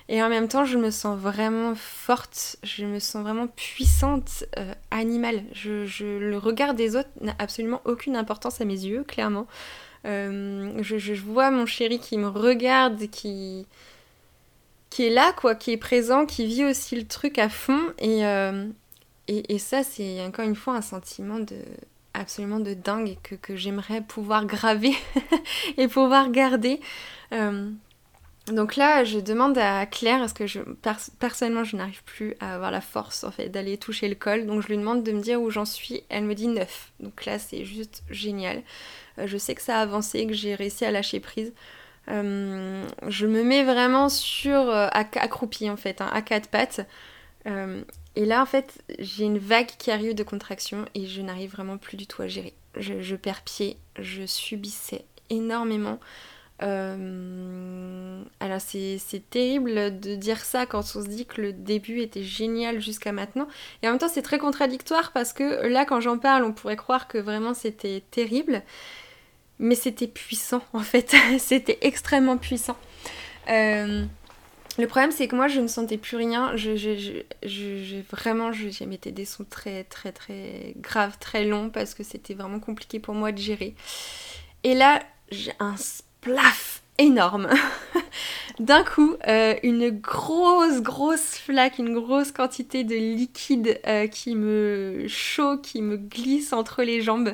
[0.10, 4.74] et en même temps, je me sens vraiment forte, je me sens vraiment puissante, euh,
[4.92, 5.44] animale.
[5.54, 9.48] Je, le regard des autres n'a absolument aucune importance à mes yeux, clairement.
[10.06, 13.66] Euh, je, vois mon chéri qui me regarde, qui,
[14.90, 17.82] qui est là, quoi, qui est présent, qui vit aussi le truc à fond.
[18.00, 18.68] Et, euh,
[19.30, 21.56] et, ça, c'est encore une fois un sentiment de
[22.14, 24.94] absolument de dingue que, que j'aimerais pouvoir graver
[25.78, 26.82] et pouvoir garder.
[28.48, 30.60] Donc là, je demande à Claire, parce que je,
[31.20, 34.46] personnellement, je n'arrive plus à avoir la force d'aller toucher le col.
[34.46, 36.04] Donc je lui demande de me dire où j'en suis.
[36.10, 36.92] Elle me dit 9.
[37.00, 38.62] Donc là, c'est juste génial.
[39.18, 41.54] Euh, je sais que ça a avancé, que j'ai réussi à lâcher prise.
[42.10, 46.82] Euh, je me mets vraiment sur euh, accroupie en fait, hein, à quatre pattes.
[47.46, 51.78] et là, en fait, j'ai une vague qui arrive de contraction et je n'arrive vraiment
[51.78, 52.54] plus du tout à gérer.
[52.76, 56.00] je perds pied, je subissais énormément.
[56.64, 62.24] Euh, alors c'est terrible de dire ça quand on se dit que le début était
[62.24, 63.48] génial jusqu'à maintenant.
[63.82, 66.76] Et en même temps c'est très contradictoire parce que là quand j'en parle on pourrait
[66.76, 68.64] croire que vraiment c'était terrible.
[69.60, 71.14] Mais c'était puissant en fait.
[71.40, 72.78] c'était extrêmement puissant.
[73.50, 74.06] Euh,
[74.78, 76.56] le problème c'est que moi je ne sentais plus rien.
[76.56, 82.34] Je, je, vraiment j'émettais des sons très très très graves, très longs parce que c'était
[82.34, 83.76] vraiment compliqué pour moi de gérer.
[84.64, 85.76] Et là j'ai un
[86.24, 87.50] plaf énorme.
[88.60, 95.06] D'un coup, euh, une grosse, grosse flaque, une grosse quantité de liquide euh, qui me
[95.08, 97.34] chaud, qui me glisse entre les jambes.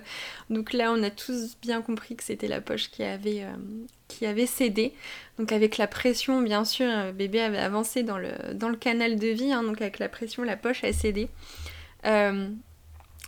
[0.49, 4.93] Donc là, on a tous bien compris que c'était la poche qui avait, euh, cédé.
[5.37, 9.27] Donc avec la pression, bien sûr, bébé avait avancé dans le, dans le canal de
[9.27, 9.51] vie.
[9.51, 9.63] Hein.
[9.63, 11.27] donc avec la pression, la poche a cédé.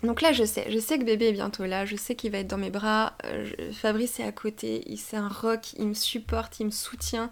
[0.04, 2.40] Donc là, je sais, je sais que bébé est bientôt là, je sais qu'il va
[2.40, 3.14] être dans mes bras.
[3.26, 7.30] Euh, Fabrice est à côté, il c'est un rock, il me supporte, il me soutient,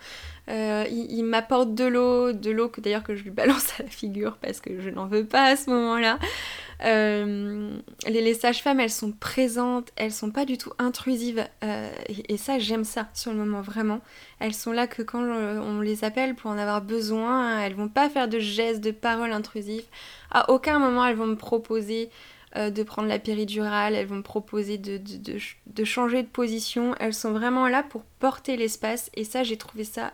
[0.49, 3.89] euh, il, m'apporte de l'eau, de l'eau que d'ailleurs que je lui balance à la
[3.89, 6.20] figure parce que je n'en veux pas à ce moment-là.
[6.86, 7.76] Euh,
[8.07, 12.86] les, sages-femmes, elles sont présentes, elles sont pas du tout intrusives et, et, ça, j'aime
[12.86, 13.99] ça sur le moment vraiment.
[14.39, 18.09] Elles sont là que quand on les appelle pour en avoir besoin, elles vont pas
[18.09, 19.86] faire de gestes, de paroles intrusives.
[20.32, 22.09] À aucun moment, elles vont me proposer
[22.58, 26.95] euh, de prendre la péridurale, elles vont me proposer de, changer de position.
[27.00, 30.14] Elles sont vraiment là pour porter l'espace et ça j'ai trouvé ça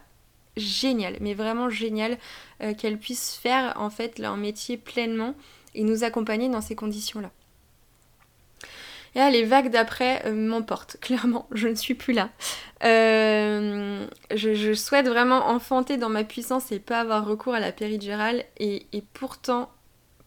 [0.57, 2.17] génial, mais vraiment génial
[2.61, 5.33] euh, qu'elles puissent faire en fait leur métier pleinement
[5.75, 7.31] et nous accompagner dans ces conditions-là.
[9.15, 12.31] Et là, les vagues d'après euh, m'emportent, clairement, je ne suis plus là.
[12.81, 18.85] je, souhaite vraiment enfanter dans ma puissance et pas avoir recours à la péridurale, et
[19.13, 19.69] pourtant,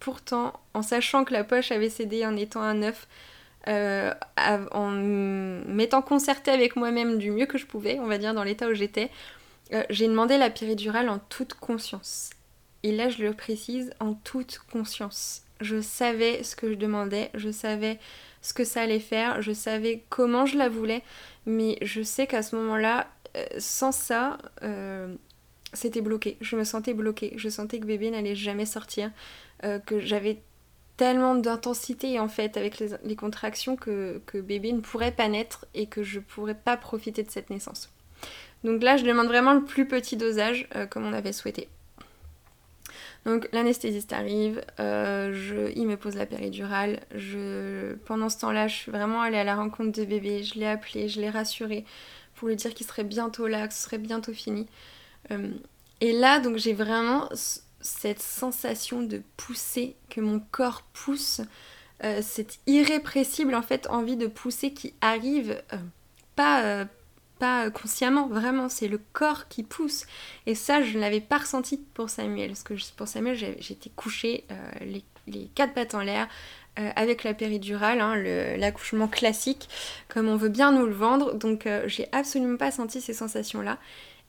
[0.00, 3.08] Pourtant, en sachant que la poche avait cédé en étant un œuf,
[3.66, 4.14] euh,
[4.72, 8.68] en m'étant concertée avec moi-même du mieux que je pouvais, on va dire dans l'état
[8.68, 9.10] où j'étais,
[9.72, 12.30] euh, j'ai demandé la péridurale en toute conscience.
[12.84, 15.42] Et là, je le précise, en toute conscience.
[15.60, 17.98] Je savais ce que je demandais, je savais
[18.40, 21.02] ce que ça allait faire, je savais comment je la voulais,
[21.44, 24.38] mais je sais qu'à ce moment-là, euh, sans ça,
[25.72, 26.38] c'était bloqué.
[26.40, 27.34] Je me sentais bloquée.
[27.36, 29.10] Je sentais que bébé n'allait jamais sortir.
[29.64, 30.40] Euh, que j'avais
[30.96, 36.04] tellement d'intensité en fait avec les, contractions que, bébé ne pourrait pas naître et que
[36.04, 37.90] je pourrais pas profiter de cette naissance.
[38.62, 41.68] Donc là, je demande vraiment le plus petit dosage euh, comme on avait souhaité.
[43.24, 47.00] Donc l'anesthésiste arrive, euh, je, il me pose la péridurale.
[48.06, 50.44] Pendant ce temps-là, je suis vraiment allée à la rencontre de bébé.
[50.44, 51.84] Je l'ai appelé, je l'ai rassuré
[52.36, 54.68] pour lui dire qu'il serait bientôt là, que ce serait bientôt fini.
[56.00, 57.28] et là, donc j'ai vraiment
[57.80, 61.40] cette sensation de pousser, que mon corps pousse,
[62.04, 65.76] euh, cette irrépressible en fait envie de pousser qui arrive euh,
[66.36, 66.84] pas, euh,
[67.40, 70.06] pas consciemment, vraiment, c'est le corps qui pousse.
[70.46, 74.44] Et ça, je ne l'avais pas ressenti pour Samuel, parce que pour Samuel, j'étais couchée
[74.80, 75.04] les,
[75.54, 76.28] quatre pattes en l'air,
[76.76, 78.14] avec la péridurale, hein,
[78.56, 79.68] l'accouchement classique,
[80.08, 81.34] comme on veut bien nous le vendre.
[81.34, 83.78] Donc j'ai absolument pas senti ces sensations-là.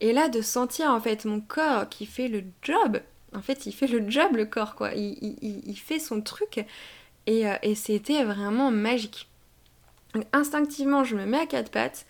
[0.02, 3.00] Et là, de sentir en fait mon corps qui fait le job,
[3.36, 4.92] en fait, il fait le job, le corps, quoi.
[4.94, 6.66] Il, fait son truc.
[7.30, 9.30] Euh, et, c'était vraiment magique.
[10.34, 12.06] instinctivement, je me mets à quatre pattes.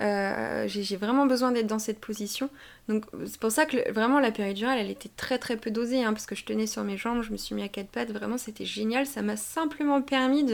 [0.00, 2.50] j'ai vraiment besoin d'être dans cette position.
[2.88, 6.12] Donc c'est pour ça que vraiment la péridurale, elle était très très peu dosée, hein,
[6.12, 8.38] parce que je tenais sur mes jambes, je me suis mis à quatre pattes, vraiment
[8.38, 9.06] c'était génial.
[9.06, 10.44] Ça m'a simplement permis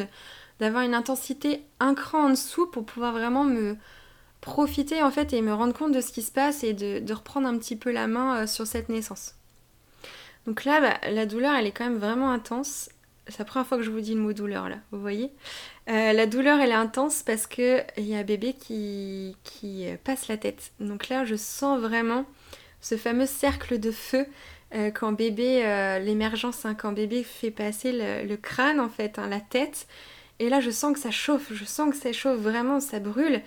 [0.61, 3.77] d'avoir une intensité un cran en dessous pour pouvoir vraiment me
[4.43, 7.49] profiter en fait et me rendre compte de ce qui se passe et de, reprendre
[7.49, 9.37] un petit peu la main sur cette naissance.
[10.47, 12.91] Donc là, bah, la douleur, elle est quand même vraiment intense.
[13.29, 15.31] C'est la première fois que je vous dis le mot douleur là, vous voyez
[15.89, 20.27] euh, La douleur elle est intense parce qu'il y a un bébé qui, qui passe
[20.27, 20.73] la tête.
[20.81, 22.27] Donc là je sens vraiment
[22.81, 24.27] ce fameux cercle de feu
[24.75, 29.29] euh, quand bébé, euh, l'émergence, hein, quand bébé fait passer le, crâne en fait, hein,
[29.29, 29.87] la tête.
[30.41, 33.41] Et là je sens que ça chauffe, je sens que ça chauffe vraiment, ça brûle.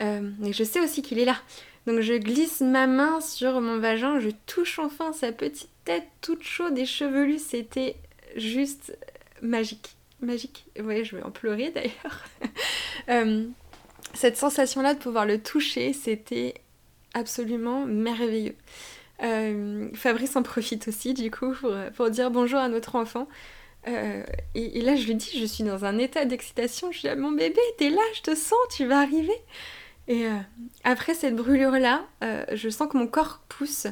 [0.00, 1.36] et je sais aussi qu'il est là.
[1.88, 6.42] Donc je glisse ma main sur mon vagin, je touche enfin sa petite tête toute
[6.42, 7.96] chaude et chevelue, c'était
[8.36, 8.94] juste
[9.40, 9.96] magique.
[10.20, 10.66] Magique.
[10.78, 12.24] Oui, je vais en pleurer d'ailleurs.
[13.08, 13.46] Euh,
[14.12, 16.52] cette sensation-là de pouvoir le toucher, c'était
[17.14, 18.54] absolument merveilleux.
[19.22, 21.54] Euh, Fabrice en profite aussi du coup
[21.96, 23.26] pour, dire bonjour à notre enfant.
[23.86, 24.22] Euh,
[24.54, 26.92] et, là, je lui dis, je suis dans un état d'excitation.
[26.92, 29.40] Je dis, mon bébé, t'es là, je te sens, tu vas arriver.
[30.08, 30.26] Et
[30.84, 32.04] après cette brûlure-là,
[32.52, 33.86] je sens que mon corps pousse.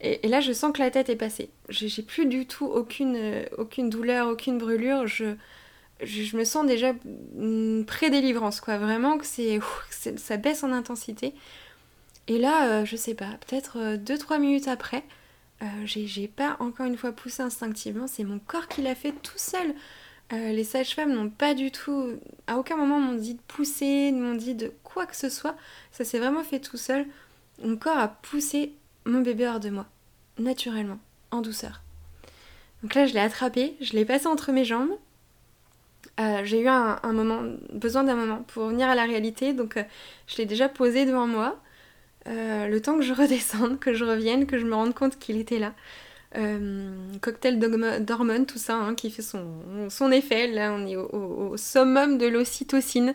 [0.00, 1.50] Et, là, je sens que la tête est passée.
[1.68, 5.08] J'ai plus du tout aucune, euh, aucune douleur, aucune brûlure.
[5.08, 5.34] Je,
[6.02, 6.92] je, me sens déjà
[7.86, 8.78] pré-délivrance, quoi.
[8.78, 9.58] Vraiment que c'est,
[10.16, 11.34] ça baisse en intensité.
[12.28, 15.02] Et là, euh, je sais pas, peut-être 2-3 euh, minutes après,
[15.84, 18.06] j'ai pas encore une fois poussé instinctivement.
[18.06, 19.74] C'est mon corps qui l'a fait tout seul.
[20.30, 22.12] Les sages-femmes n'ont pas du tout,
[22.46, 25.56] à aucun moment m'ont dit de pousser, m'ont dit de quoi que ce soit.
[25.90, 27.06] Ça s'est vraiment fait tout seul.
[27.62, 28.74] Mon corps a poussé
[29.04, 29.86] mon bébé hors de moi,
[30.38, 30.98] naturellement,
[31.30, 31.82] en douceur.
[32.82, 34.96] Donc là, je l'ai attrapé, je l'ai passé entre mes jambes.
[36.20, 39.82] Euh, j'ai eu un, moment, besoin d'un moment pour revenir à la réalité, donc euh,
[40.26, 41.60] je l'ai déjà posé devant moi.
[42.26, 45.38] Euh, le temps que je redescende, que je revienne, que je me rende compte qu'il
[45.38, 45.74] était là.
[47.20, 50.46] Cocktail d'hormones, tout ça, hein, qui fait son, effet.
[50.48, 53.14] Là, on est au summum de l'ocytocine.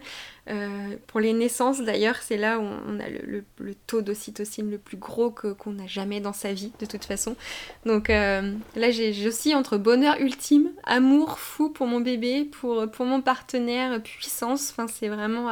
[0.50, 3.46] Euh, pour les naissances d'ailleurs, c'est là où on a le,
[3.88, 7.36] taux d'ocytocine le plus gros qu'on n'a jamais dans sa vie de toute façon.
[7.86, 13.06] Donc euh, là j'ai aussi entre bonheur ultime, amour fou pour mon bébé, pour, pour
[13.06, 15.50] mon partenaire, puissance, enfin c'est vraiment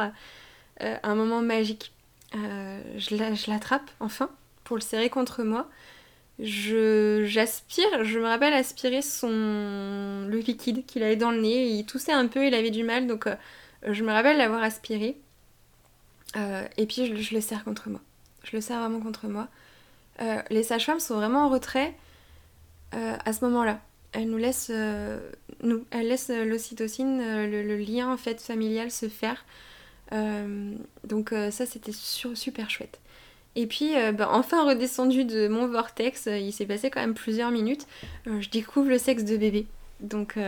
[0.82, 1.92] euh, un moment magique.
[2.34, 4.28] je l'attrape enfin
[4.64, 5.68] pour le serrer contre moi.
[6.38, 9.28] J'aspire, je, me rappelle aspirer son
[10.28, 13.06] le liquide qu'il avait dans le nez, il toussait un peu, il avait du mal
[13.06, 13.28] donc
[13.86, 15.16] je me rappelle l'avoir aspiré.
[16.36, 18.00] Euh, et puis je, le serre contre moi.
[18.44, 19.48] Je le serre vraiment contre moi.
[20.20, 21.94] Euh, les sages-femmes sont vraiment en retrait
[22.94, 23.80] euh, à ce moment-là.
[24.12, 29.46] Elles nous laissent, elles laissent l'ocytocine, le, lien en fait familial se faire.
[31.04, 33.00] donc ça c'était super chouette.
[33.54, 37.86] Et puis, bah, enfin redescendu de mon vortex, il s'est passé quand même plusieurs minutes,
[38.26, 39.66] je découvre le sexe de bébé.
[40.00, 40.38] Donc,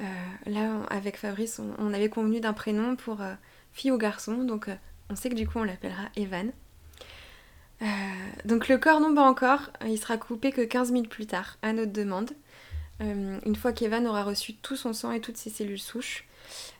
[0.00, 0.04] euh,
[0.46, 3.34] là, avec Fabrice, on, avait convenu d'un prénom pour euh,
[3.72, 4.74] fille ou garçon, donc euh,
[5.10, 6.50] on sait que du coup on l'appellera Evan.
[8.44, 11.72] donc le corps non pas encore, il sera coupé que 15 minutes plus tard, à
[11.72, 12.30] notre demande.
[13.00, 16.26] une fois qu'Evan aura reçu tout son sang et toutes ses cellules souches,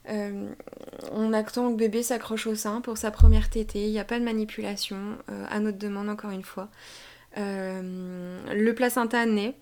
[0.06, 4.18] on attend que bébé s'accroche au sein pour sa première tétée, il n'y a pas
[4.18, 4.98] de manipulation,
[5.48, 6.68] à notre demande encore une fois.
[7.36, 9.54] le placenta naît,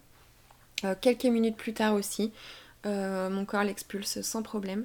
[1.00, 2.32] quelques minutes plus tard aussi.
[2.84, 4.84] Euh, mon corps l'expulse sans problème.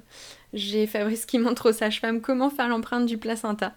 [0.52, 3.74] J'ai Fabrice qui montre aux sages-femmes comment faire l'empreinte du placenta.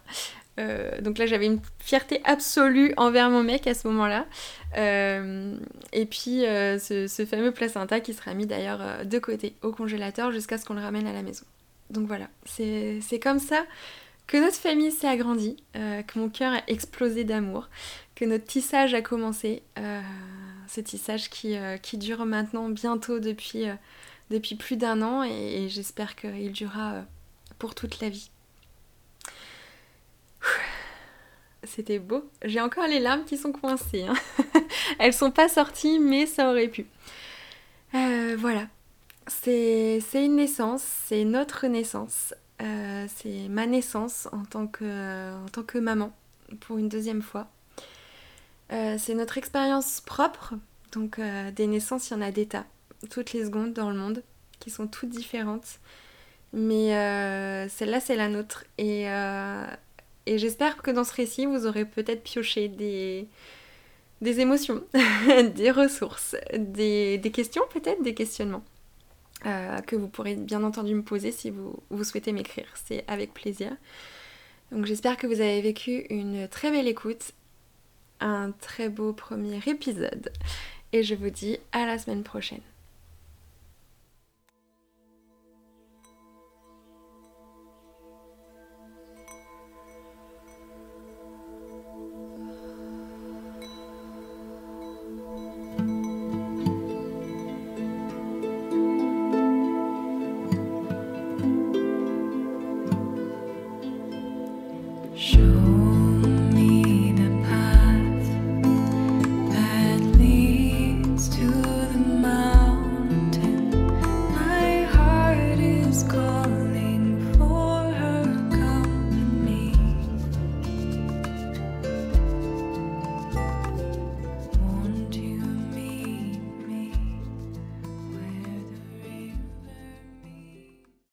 [0.60, 4.26] Euh, donc là j'avais une fierté absolue envers mon mec à ce moment-là.
[4.78, 5.56] Euh,
[5.92, 10.66] et puis ce, fameux placenta qui sera mis d'ailleurs de côté au congélateur jusqu'à ce
[10.66, 11.46] qu'on le ramène à la maison.
[11.92, 13.66] Donc voilà, c'est comme ça
[14.28, 17.70] que notre famille s'est agrandie, que mon cœur a explosé d'amour,
[18.16, 19.62] que notre tissage a commencé.
[20.68, 23.68] ce tissage qui, qui, dure maintenant bientôt depuis
[24.56, 27.02] plus d'un an et, j'espère qu'il durera euh,
[27.60, 28.32] pour toute la vie.
[31.64, 32.28] C'était beau.
[32.44, 34.04] J'ai encore les larmes qui sont coincées.
[34.04, 34.16] Hein.
[35.00, 36.88] Elles sont pas sorties, mais ça aurait pu.
[37.94, 38.68] Euh, voilà.
[39.28, 42.34] C'est une naissance, c'est notre naissance.
[42.62, 46.12] Euh, c'est ma naissance en tant, que, en tant que maman
[46.60, 47.48] pour une deuxième fois.
[48.70, 50.56] c'est notre expérience propre.
[50.92, 51.20] Donc
[51.56, 52.66] des naissances, il y en a des tas
[53.10, 54.24] toutes les secondes dans le monde,
[54.60, 55.80] qui sont toutes différentes.
[56.54, 58.66] Mais euh, celle-là, c'est la nôtre.
[58.78, 59.66] Et, euh,
[60.26, 63.28] et j'espère que dans ce récit, vous aurez peut-être pioché des,
[64.22, 64.84] des émotions,
[65.56, 68.64] des ressources, des, des questions peut-être, des questionnements.
[69.46, 72.68] Euh, que vous pourrez bien entendu me poser si vous, vous souhaitez m'écrire.
[72.86, 73.76] C'est avec plaisir.
[74.72, 77.32] Donc j'espère que vous avez vécu une très belle écoute,
[78.20, 80.32] un très beau premier épisode.
[80.94, 82.62] Et je vous dis à la semaine prochaine.